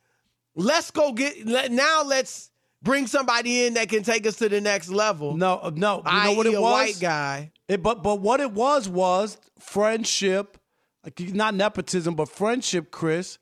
let's 0.54 0.90
go 0.90 1.12
get. 1.12 1.46
Let, 1.46 1.72
now 1.72 2.02
let's 2.04 2.50
bring 2.82 3.06
somebody 3.06 3.66
in 3.66 3.74
that 3.74 3.88
can 3.88 4.02
take 4.02 4.26
us 4.26 4.36
to 4.36 4.48
the 4.48 4.60
next 4.60 4.88
level. 4.88 5.36
No, 5.36 5.58
uh, 5.62 5.70
no. 5.74 6.02
You 6.06 6.24
know 6.24 6.32
what 6.32 6.46
it 6.46 6.54
a 6.54 6.60
was? 6.60 6.72
white 6.72 6.98
guy. 7.00 7.52
It, 7.68 7.82
but 7.82 8.02
but 8.02 8.20
what 8.20 8.40
it 8.40 8.52
was 8.52 8.88
was 8.88 9.38
friendship, 9.58 10.58
like 11.04 11.18
not 11.20 11.54
nepotism, 11.54 12.14
but 12.14 12.28
friendship, 12.28 12.90
Chris, 12.90 13.38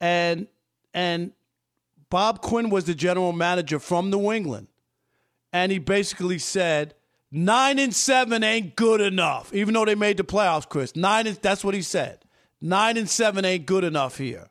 and 0.00 0.46
and 0.94 1.32
Bob 2.10 2.40
Quinn 2.40 2.70
was 2.70 2.84
the 2.84 2.94
general 2.94 3.32
manager 3.32 3.78
from 3.78 4.10
New 4.10 4.32
England, 4.32 4.68
and 5.52 5.70
he 5.70 5.78
basically 5.78 6.38
said 6.38 6.94
nine 7.30 7.78
and 7.78 7.94
seven 7.94 8.42
ain't 8.42 8.74
good 8.74 9.02
enough, 9.02 9.52
even 9.52 9.74
though 9.74 9.84
they 9.84 9.94
made 9.94 10.16
the 10.16 10.24
playoffs. 10.24 10.68
Chris, 10.68 10.96
nine 10.96 11.26
is 11.26 11.38
that's 11.38 11.62
what 11.62 11.74
he 11.74 11.82
said. 11.82 12.24
Nine 12.60 12.96
and 12.96 13.08
seven 13.08 13.44
ain't 13.44 13.66
good 13.66 13.84
enough 13.84 14.18
here. 14.18 14.48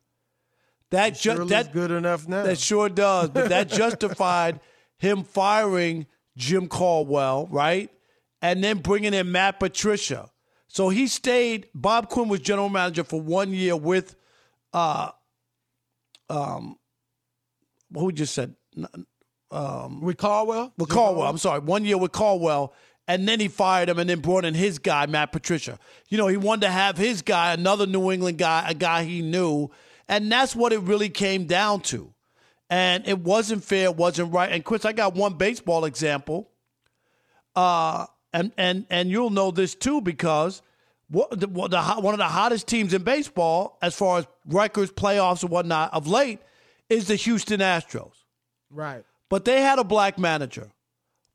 That 0.91 1.17
Sure 1.17 1.33
ju- 1.33 1.39
looks 1.39 1.51
that 1.51 1.73
good 1.73 1.91
enough 1.91 2.27
now. 2.27 2.43
that 2.43 2.57
sure 2.59 2.87
does. 2.89 3.29
But 3.29 3.49
that 3.49 3.67
justified 3.69 4.59
him 4.97 5.23
firing 5.23 6.07
Jim 6.37 6.67
Caldwell, 6.67 7.47
right? 7.47 7.89
And 8.41 8.63
then 8.63 8.77
bringing 8.79 9.13
in 9.13 9.31
Matt 9.31 9.59
Patricia. 9.59 10.29
So 10.69 10.89
he 10.89 11.07
stayed. 11.07 11.67
Bob 11.75 12.07
Quinn 12.09 12.29
was 12.29 12.39
general 12.39 12.69
manager 12.69 13.03
for 13.03 13.19
one 13.19 13.51
year 13.53 13.75
with, 13.75 14.15
uh, 14.73 15.09
um, 16.29 16.77
who 17.93 18.11
just 18.11 18.33
said 18.33 18.55
with 18.79 20.17
Caldwell. 20.17 20.73
with 20.77 20.89
Caldwell. 20.89 21.27
I'm 21.27 21.37
sorry, 21.37 21.59
one 21.59 21.83
year 21.85 21.97
with 21.97 22.11
Caldwell, 22.11 22.73
and 23.07 23.27
then 23.27 23.39
he 23.39 23.47
fired 23.47 23.89
him, 23.89 23.99
and 23.99 24.09
then 24.09 24.19
brought 24.19 24.45
in 24.45 24.53
his 24.53 24.79
guy, 24.79 25.05
Matt 25.05 25.31
Patricia. 25.31 25.79
You 26.09 26.17
know, 26.17 26.27
he 26.27 26.37
wanted 26.37 26.67
to 26.67 26.71
have 26.71 26.97
his 26.97 27.21
guy, 27.21 27.53
another 27.53 27.85
New 27.85 28.11
England 28.11 28.37
guy, 28.37 28.65
a 28.67 28.73
guy 28.73 29.03
he 29.03 29.21
knew, 29.21 29.69
and 30.07 30.31
that's 30.31 30.55
what 30.55 30.73
it 30.73 30.79
really 30.79 31.09
came 31.09 31.45
down 31.45 31.81
to. 31.81 32.13
And 32.69 33.07
it 33.07 33.19
wasn't 33.19 33.63
fair, 33.63 33.85
it 33.85 33.95
wasn't 33.95 34.33
right. 34.33 34.51
And 34.51 34.63
Chris, 34.63 34.83
I 34.83 34.91
got 34.91 35.15
one 35.15 35.35
baseball 35.35 35.85
example, 35.85 36.49
uh, 37.55 38.07
and 38.33 38.51
and 38.57 38.85
and 38.89 39.09
you'll 39.09 39.29
know 39.29 39.51
this 39.51 39.73
too 39.73 40.01
because 40.01 40.61
what 41.09 41.39
the, 41.39 41.47
what 41.47 41.71
the 41.71 41.81
one 41.81 42.13
of 42.13 42.17
the 42.17 42.25
hottest 42.25 42.67
teams 42.67 42.93
in 42.93 43.03
baseball, 43.03 43.77
as 43.81 43.95
far 43.95 44.19
as 44.19 44.27
records, 44.45 44.91
playoffs, 44.91 45.43
and 45.43 45.51
whatnot, 45.51 45.93
of 45.93 46.07
late, 46.07 46.39
is 46.89 47.07
the 47.07 47.15
Houston 47.15 47.61
Astros. 47.61 48.13
Right. 48.69 49.05
But 49.29 49.45
they 49.45 49.61
had 49.61 49.79
a 49.79 49.83
black 49.83 50.17
manager, 50.17 50.71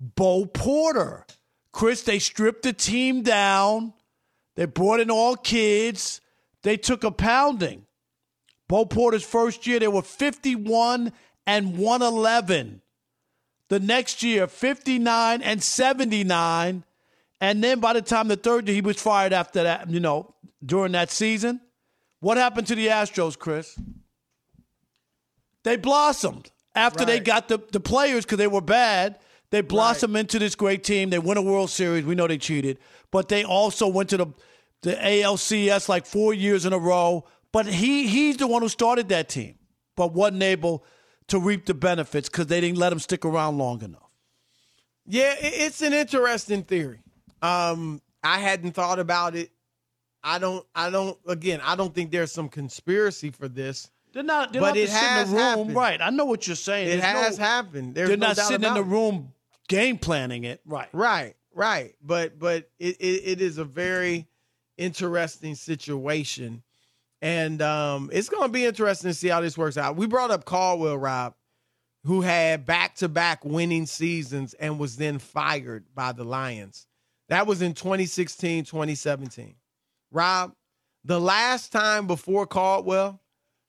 Bo 0.01 0.47
Porter. 0.47 1.27
Chris, 1.73 2.03
they 2.03 2.19
stripped 2.19 2.63
the 2.63 2.73
team 2.73 3.23
down. 3.23 3.95
They 4.57 4.67
brought 4.67 5.01
in 5.01 5.11
all 5.11 5.37
kids. 5.37 6.21
They 6.63 6.77
took 6.77 7.03
a 7.03 7.11
pounding. 7.11 7.87
Bo 8.69 8.85
Porter's 8.85 9.25
first 9.25 9.67
year, 9.67 9.79
they 9.79 9.89
were 9.89 10.03
51 10.03 11.13
and 11.47 11.79
111. 11.79 12.83
The 13.69 13.81
next 13.81 14.23
year, 14.23 14.47
59 14.47 15.43
and 15.43 15.63
79. 15.63 16.85
And 17.41 17.65
then 17.65 17.81
by 17.81 17.95
the 17.95 18.03
time 18.03 18.29
the 18.29 18.37
third 18.37 18.69
year, 18.69 18.75
he 18.75 18.81
was 18.81 19.01
fired 19.01 19.33
after 19.33 19.63
that, 19.63 19.91
you 19.91 19.99
know, 19.99 20.35
during 20.65 20.93
that 20.93 21.11
season. 21.11 21.61
What 22.21 22.37
happened 22.37 22.69
to 22.69 22.75
the 22.75 22.87
Astros, 22.89 23.37
Chris? 23.37 23.79
They 25.65 25.77
blossomed 25.77 26.51
after 26.75 27.05
they 27.05 27.21
got 27.21 27.49
the, 27.49 27.59
the 27.73 27.81
players 27.81 28.25
because 28.25 28.39
they 28.39 28.47
were 28.47 28.61
bad. 28.61 29.19
They 29.53 29.61
blossomed 29.61 30.17
into 30.17 30.39
this 30.39 30.55
great 30.55 30.83
team. 30.83 31.11
They 31.11 31.19
win 31.19 31.37
a 31.37 31.43
World 31.43 31.69
Series. 31.69 32.07
We 32.07 32.15
know 32.15 32.27
they 32.27 32.39
cheated, 32.39 32.79
but 33.11 33.29
they 33.29 33.45
also 33.45 33.87
went 33.87 34.09
to 34.11 34.17
the 34.17 34.27
the 34.81 34.95
ALCS 34.95 35.89
like 35.89 36.07
four 36.07 36.33
years 36.35 36.65
in 36.67 36.73
a 36.73 36.79
row. 36.79 37.25
But 37.53 37.67
he 37.67 38.07
he's 38.09 38.39
the 38.39 38.47
one 38.47 38.63
who 38.63 38.71
started 38.71 39.11
that 39.11 39.29
team, 39.29 39.59
but 39.95 40.15
wasn't 40.15 40.43
able 40.43 40.85
to 41.29 41.39
reap 41.39 41.67
the 41.67 41.75
benefits 41.75 42.31
because 42.31 42.47
they 42.47 42.63
didn't 42.63 42.79
let 42.79 42.93
him 42.93 42.99
stick 42.99 43.27
around 43.27 43.59
long 43.59 43.83
enough. 43.83 44.11
Yeah, 45.07 45.35
it's 45.39 45.83
an 45.83 45.93
interesting 45.93 46.63
theory. 46.65 47.03
Um, 47.43 48.01
I 48.25 48.39
hadn't 48.39 48.73
thought 48.73 48.99
about 48.99 49.37
it. 49.37 49.51
I 50.25 50.39
don't. 50.39 50.65
I 50.75 50.89
don't. 50.89 51.19
Again, 51.27 51.61
I 51.63 51.77
don't 51.77 51.95
think 51.95 52.11
there's 52.11 52.33
some 52.33 52.49
conspiracy 52.49 53.31
for 53.31 53.49
this. 53.49 53.91
They're 54.15 54.23
not. 54.23 54.53
They're 54.55 54.63
But 54.63 54.69
not 54.69 54.77
it 54.79 54.89
sitting 54.89 55.03
in 55.09 55.11
has 55.11 55.31
the 55.31 55.37
room, 55.37 55.43
happened. 55.45 55.75
right? 55.75 56.01
I 56.01 56.09
know 56.09 56.25
what 56.25 56.47
you're 56.47 56.57
saying. 56.57 56.87
It 56.89 56.91
There's 57.03 57.03
has 57.05 57.39
no- 57.39 57.45
happened. 57.45 57.95
There's 57.95 58.09
They're 58.09 58.17
no 58.17 58.29
not 58.29 58.37
sitting 58.39 58.67
in 58.67 58.73
the 58.75 58.83
room 58.83 59.33
game 59.69 59.99
planning 59.99 60.45
it, 60.45 60.61
right? 60.67 60.89
Right, 60.93 61.35
right. 61.55 61.95
But 62.03 62.39
but 62.39 62.71
it, 62.79 62.97
it, 62.99 63.23
it 63.25 63.41
is 63.41 63.59
a 63.59 63.65
very 63.65 64.27
interesting 64.77 65.55
situation. 65.55 66.63
And 67.21 67.63
um, 67.63 68.11
it's 68.13 68.29
going 68.29 68.43
to 68.43 68.53
be 68.53 68.65
interesting 68.65 69.11
to 69.11 69.15
see 69.15 69.29
how 69.29 69.41
this 69.41 69.57
works 69.57 69.77
out. 69.77 69.97
We 69.97 70.07
brought 70.07 70.33
up 70.33 70.45
Caldwell, 70.45 70.99
Rob, 70.99 71.35
who 72.05 72.21
had 72.21 72.67
back 72.67 72.97
to 72.97 73.09
back 73.09 73.45
winning 73.45 73.87
seasons 73.87 74.55
and 74.55 74.79
was 74.79 74.97
then 74.97 75.19
fired 75.19 75.85
by 75.95 76.13
the 76.13 76.25
Lions. 76.25 76.87
That 77.29 77.47
was 77.47 77.63
in 77.63 77.75
2016, 77.75 78.65
2017. 78.65 79.55
Rob, 80.11 80.53
the 81.05 81.21
last 81.21 81.73
time 81.73 82.07
before 82.07 82.47
Caldwell 82.47 83.21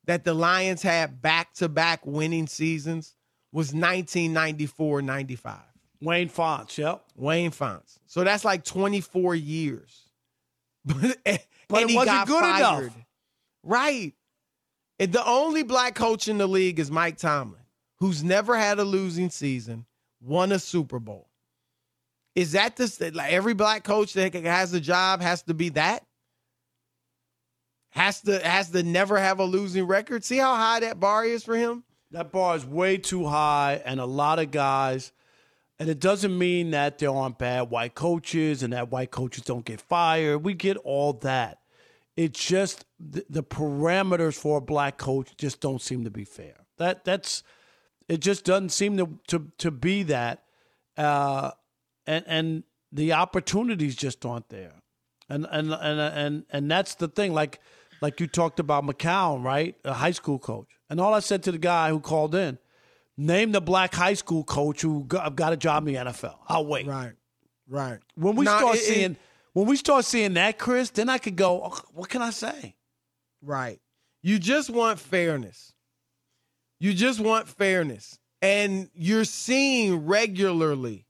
that 0.06 0.23
the 0.23 0.34
Lions 0.34 0.82
had 0.82 1.21
back 1.21 1.53
to 1.56 1.69
back 1.69 2.06
winning 2.06 2.47
seasons 2.47 3.15
was 3.51 3.67
1994 3.67 5.01
95. 5.01 5.56
Wayne 6.03 6.29
Fontes, 6.29 6.77
yep. 6.77 7.03
Wayne 7.15 7.51
Fontes. 7.51 7.99
So 8.07 8.23
that's 8.23 8.45
like 8.45 8.63
24 8.63 9.35
years. 9.35 9.99
But, 10.85 11.17
But 11.69 11.89
it 11.89 11.95
wasn't 11.95 12.27
good 12.27 12.43
enough. 12.43 12.93
Right. 13.63 14.13
And 14.99 15.13
the 15.13 15.25
only 15.25 15.63
black 15.63 15.95
coach 15.95 16.27
in 16.27 16.37
the 16.37 16.47
league 16.47 16.77
is 16.77 16.91
Mike 16.91 17.17
Tomlin, 17.17 17.61
who's 17.99 18.23
never 18.23 18.57
had 18.57 18.79
a 18.79 18.83
losing 18.83 19.29
season, 19.29 19.85
won 20.21 20.51
a 20.51 20.59
Super 20.59 20.99
Bowl. 20.99 21.29
Is 22.35 22.51
that 22.51 22.75
the 22.75 23.11
like 23.13 23.31
every 23.31 23.53
black 23.53 23.83
coach 23.83 24.13
that 24.13 24.33
has 24.33 24.73
a 24.73 24.79
job 24.81 25.21
has 25.21 25.43
to 25.43 25.53
be 25.53 25.69
that? 25.69 26.05
Has 27.91 28.21
to 28.21 28.39
has 28.45 28.69
to 28.71 28.83
never 28.83 29.19
have 29.19 29.39
a 29.39 29.45
losing 29.45 29.85
record. 29.85 30.23
See 30.23 30.37
how 30.37 30.55
high 30.55 30.79
that 30.81 30.99
bar 30.99 31.25
is 31.25 31.43
for 31.43 31.55
him? 31.55 31.83
That 32.11 32.31
bar 32.31 32.55
is 32.55 32.65
way 32.65 32.97
too 32.97 33.25
high, 33.25 33.81
and 33.85 33.99
a 33.99 34.05
lot 34.05 34.39
of 34.39 34.51
guys. 34.51 35.11
And 35.79 35.89
it 35.89 35.99
doesn't 35.99 36.38
mean 36.38 36.71
that 36.71 36.99
there 36.99 37.09
aren't 37.09 37.39
bad 37.39 37.69
white 37.69 37.95
coaches 37.95 38.63
and 38.63 38.73
that 38.73 38.91
white 38.91 39.12
coaches 39.12 39.43
don't 39.43 39.65
get 39.65 39.81
fired. 39.81 40.39
We 40.39 40.53
get 40.53 40.77
all 40.77 41.13
that. 41.13 41.59
It's 42.15 42.45
just 42.45 42.86
the, 42.99 43.25
the 43.29 43.43
parameters 43.43 44.36
for 44.36 44.59
a 44.59 44.62
black 44.62 44.97
coach 44.97 45.36
just 45.38 45.59
don't 45.62 45.81
seem 45.81 46.03
to 46.03 46.12
be 46.12 46.25
fair. 46.25 46.55
That 46.77 47.03
that's 47.05 47.43
it. 48.07 48.19
Just 48.19 48.45
doesn't 48.45 48.69
seem 48.69 48.97
to 48.97 49.19
to, 49.27 49.51
to 49.57 49.71
be 49.71 50.03
that, 50.03 50.43
uh, 50.95 51.51
and 52.05 52.23
and 52.27 52.63
the 52.91 53.13
opportunities 53.13 53.95
just 53.95 54.25
aren't 54.25 54.49
there. 54.49 54.73
And 55.27 55.47
and 55.49 55.73
and 55.73 55.99
and 55.99 56.45
and 56.51 56.69
that's 56.69 56.95
the 56.95 57.07
thing. 57.07 57.33
Like 57.33 57.59
like 58.01 58.19
you 58.19 58.27
talked 58.27 58.59
about 58.59 58.86
McCown, 58.86 59.43
right? 59.43 59.75
A 59.83 59.93
high 59.93 60.12
school 60.12 60.38
coach. 60.38 60.67
And 60.89 60.99
all 60.99 61.13
I 61.13 61.19
said 61.19 61.41
to 61.43 61.51
the 61.51 61.57
guy 61.57 61.89
who 61.89 61.99
called 61.99 62.36
in, 62.36 62.59
name 63.17 63.52
the 63.52 63.62
black 63.62 63.93
high 63.93 64.13
school 64.15 64.43
coach 64.43 64.82
who 64.82 65.04
got, 65.06 65.36
got 65.36 65.54
a 65.54 65.58
job 65.58 65.88
in 65.88 65.93
the 65.93 65.99
NFL. 65.99 66.36
I'll 66.47 66.65
wait. 66.65 66.88
Right. 66.88 67.13
Right. 67.67 67.99
When 68.15 68.36
we 68.36 68.45
Nah, 68.45 68.58
start 68.58 68.76
it- 68.76 68.80
it- 68.80 68.86
seeing 68.86 69.17
when 69.54 69.67
we 69.67 69.76
start 69.78 70.04
seeing 70.06 70.34
that, 70.34 70.58
Chris, 70.58 70.89
then 70.89 71.10
I 71.10 71.19
could 71.19 71.36
go. 71.36 71.63
"Oh, 71.63 71.80
what 71.93 72.10
can 72.10 72.21
I 72.23 72.32
say? 72.32 72.76
Right. 73.41 73.80
You 74.23 74.39
just 74.39 74.69
want 74.71 74.99
fairness. 74.99 75.73
You 76.80 76.93
just 76.93 77.19
want 77.19 77.47
fairness. 77.47 78.17
And 78.41 78.89
you're 78.93 79.26
seeing 79.26 80.06
regularly 80.08 81.06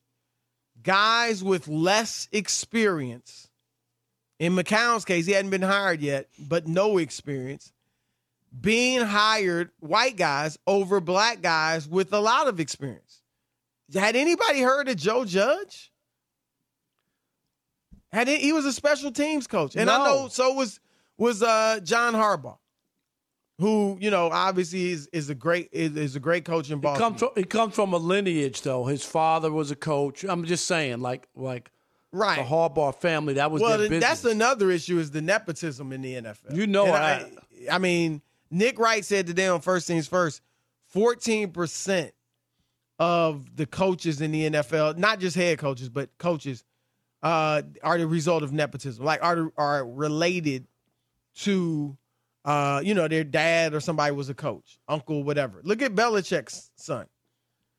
guys 0.84 1.44
with 1.44 1.68
less 1.68 2.28
experience. 2.32 3.50
In 4.40 4.54
McCown's 4.54 5.06
case, 5.06 5.26
he 5.26 5.32
hadn't 5.32 5.52
been 5.52 5.62
hired 5.62 6.02
yet, 6.02 6.28
but 6.38 6.68
no 6.68 6.98
experience, 6.98 7.72
being 8.60 9.02
hired 9.02 9.72
white 9.80 10.16
guys 10.16 10.58
over 10.68 11.00
black 11.00 11.42
guys 11.42 11.88
with 11.88 12.14
a 12.14 12.20
lot 12.20 12.48
of 12.48 12.60
experience. 12.60 13.22
Had 13.94 14.16
anybody 14.16 14.62
heard 14.62 14.90
of 14.90 14.96
Joe 14.98 15.26
Judge? 15.26 15.92
Had 18.12 18.28
he, 18.28 18.38
he 18.38 18.54
was 18.54 18.66
a 18.66 18.74
special 18.74 19.12
teams 19.12 19.48
coach, 19.48 19.76
and 19.76 19.90
I 19.90 19.98
know 20.06 20.28
so 20.28 20.54
was 20.54 20.80
was 21.18 21.42
uh, 21.42 21.80
John 21.84 22.14
Harbaugh, 22.14 22.58
who 23.60 23.98
you 24.00 24.12
know 24.12 24.30
obviously 24.32 24.92
is 24.92 25.10
is 25.12 25.30
a 25.30 25.36
great 25.36 25.70
is, 25.72 25.96
is 25.96 26.16
a 26.16 26.20
great 26.20 26.46
coach 26.46 26.70
in 26.70 26.78
He 26.78 26.82
Boston. 26.82 27.04
comes 27.04 27.20
from 27.20 27.30
he 27.36 27.44
comes 27.44 27.74
from 27.74 27.92
a 27.94 27.98
lineage 27.98 28.62
though. 28.62 28.86
His 28.86 29.04
father 29.04 29.52
was 29.52 29.72
a 29.72 29.76
coach. 29.76 30.24
I'm 30.24 30.46
just 30.46 30.68
saying, 30.68 31.00
like 31.02 31.28
like 31.36 31.72
right. 32.12 32.38
the 32.38 32.44
Harbaugh 32.44 32.96
family. 32.96 33.34
That 33.34 33.50
was 33.50 33.64
well, 33.64 33.90
that's 33.90 34.24
another 34.26 34.70
issue 34.70 35.00
is 35.00 35.10
the 35.10 35.22
nepotism 35.22 35.92
in 35.92 36.02
the 36.04 36.14
NFL. 36.14 36.56
You 36.56 36.68
know 36.68 36.86
I- 36.86 37.14
I, 37.14 37.32
I 37.72 37.78
mean, 37.80 38.22
Nick 38.54 38.78
Wright 38.78 39.04
said 39.04 39.26
today 39.28 39.48
on 39.48 39.62
First 39.62 39.88
Things 39.88 40.08
First, 40.08 40.42
fourteen 40.88 41.52
percent 41.52 42.14
of 43.00 43.56
the 43.56 43.66
coaches 43.66 44.22
in 44.22 44.32
the 44.32 44.50
NFL, 44.50 44.98
not 44.98 45.20
just 45.20 45.36
head 45.36 45.58
coaches, 45.58 45.90
but 45.90 46.16
coaches, 46.20 46.64
uh, 47.24 47.64
are 47.82 47.98
the 47.98 48.06
result 48.08 48.44
of 48.44 48.54
nepotism. 48.54 49.04
Like 49.04 49.24
are 49.24 49.52
are 49.58 49.86
related 49.86 50.68
to, 51.38 51.98
uh, 52.46 52.82
you 52.84 52.94
know, 52.94 53.08
their 53.08 53.24
dad 53.24 53.74
or 53.74 53.80
somebody 53.80 54.14
was 54.14 54.30
a 54.30 54.36
coach, 54.36 54.78
uncle, 54.88 55.24
whatever. 55.24 55.62
Look 55.64 55.82
at 55.82 55.96
Belichick's 55.96 56.70
son. 56.76 57.08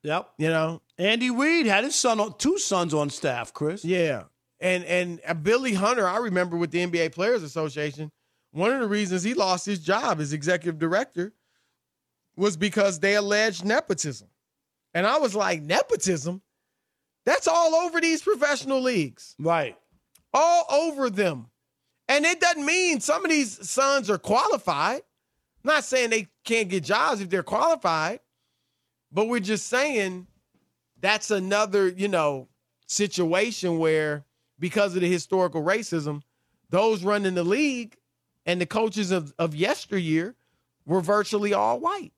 Yep. 0.03 0.29
You 0.39 0.49
know, 0.49 0.83
Andy 0.99 1.31
Reid 1.31 1.66
had 1.66 1.85
his 1.85 1.95
son 1.95 2.20
on 2.20 2.37
two 2.37 2.59
sons 2.59 2.93
on 2.93 3.11
staff, 3.11 3.55
Chris. 3.55 3.85
Yeah. 3.85 4.25
And 4.61 4.85
and 4.85 5.20
uh, 5.27 5.35
Billy 5.35 5.75
Hunter, 5.75 6.07
I 6.09 6.18
remember 6.18 6.57
with 6.57 6.72
the 6.72 6.85
NBA 6.85 7.12
Players 7.12 7.43
Association, 7.43 8.11
one 8.55 8.70
of 8.70 8.80
the 8.80 8.86
reasons 8.86 9.24
he 9.24 9.34
lost 9.34 9.66
his 9.66 9.80
job 9.80 10.20
as 10.20 10.32
executive 10.32 10.78
director 10.78 11.32
was 12.36 12.57
because 12.57 13.00
they 13.00 13.16
alleged 13.16 13.64
nepotism. 13.64 14.28
And 14.94 15.07
I 15.09 15.18
was 15.18 15.34
like, 15.34 15.61
nepotism? 15.61 16.40
That's 17.26 17.48
all 17.48 17.74
over 17.74 18.00
these 18.00 18.22
professional 18.22 18.80
leagues. 18.80 19.34
Right. 19.40 19.76
All 20.32 20.66
over 20.70 21.11
them. 21.11 21.48
And 22.09 22.24
it 22.24 22.38
doesn't 22.38 22.64
mean 22.64 23.00
some 23.00 23.24
of 23.24 23.30
these 23.30 23.68
sons 23.68 24.09
are 24.09 24.18
qualified. 24.18 25.02
not 25.64 25.82
saying 25.82 26.11
they 26.11 26.28
can't 26.44 26.68
get 26.68 26.84
jobs 26.84 27.20
if 27.20 27.30
they're 27.30 27.42
qualified, 27.42 28.20
but 29.11 29.26
we're 29.26 29.40
just 29.40 29.66
saying 29.66 30.28
that's 31.00 31.32
another, 31.32 31.88
you 31.88 32.07
know, 32.07 32.48
situation 32.86 33.78
where 33.78 34.24
because 34.61 34.94
of 34.94 35.00
the 35.00 35.11
historical 35.11 35.62
racism, 35.62 36.22
those 36.70 37.02
running 37.02 37.34
the 37.34 37.42
league 37.42 37.96
and 38.47 38.61
the 38.61 38.66
coaches 38.66 39.11
of, 39.11 39.34
of 39.38 39.55
yesteryear 39.55 40.34
were 40.86 41.01
virtually 41.01 41.53
all 41.53 41.78
white. 41.78 42.12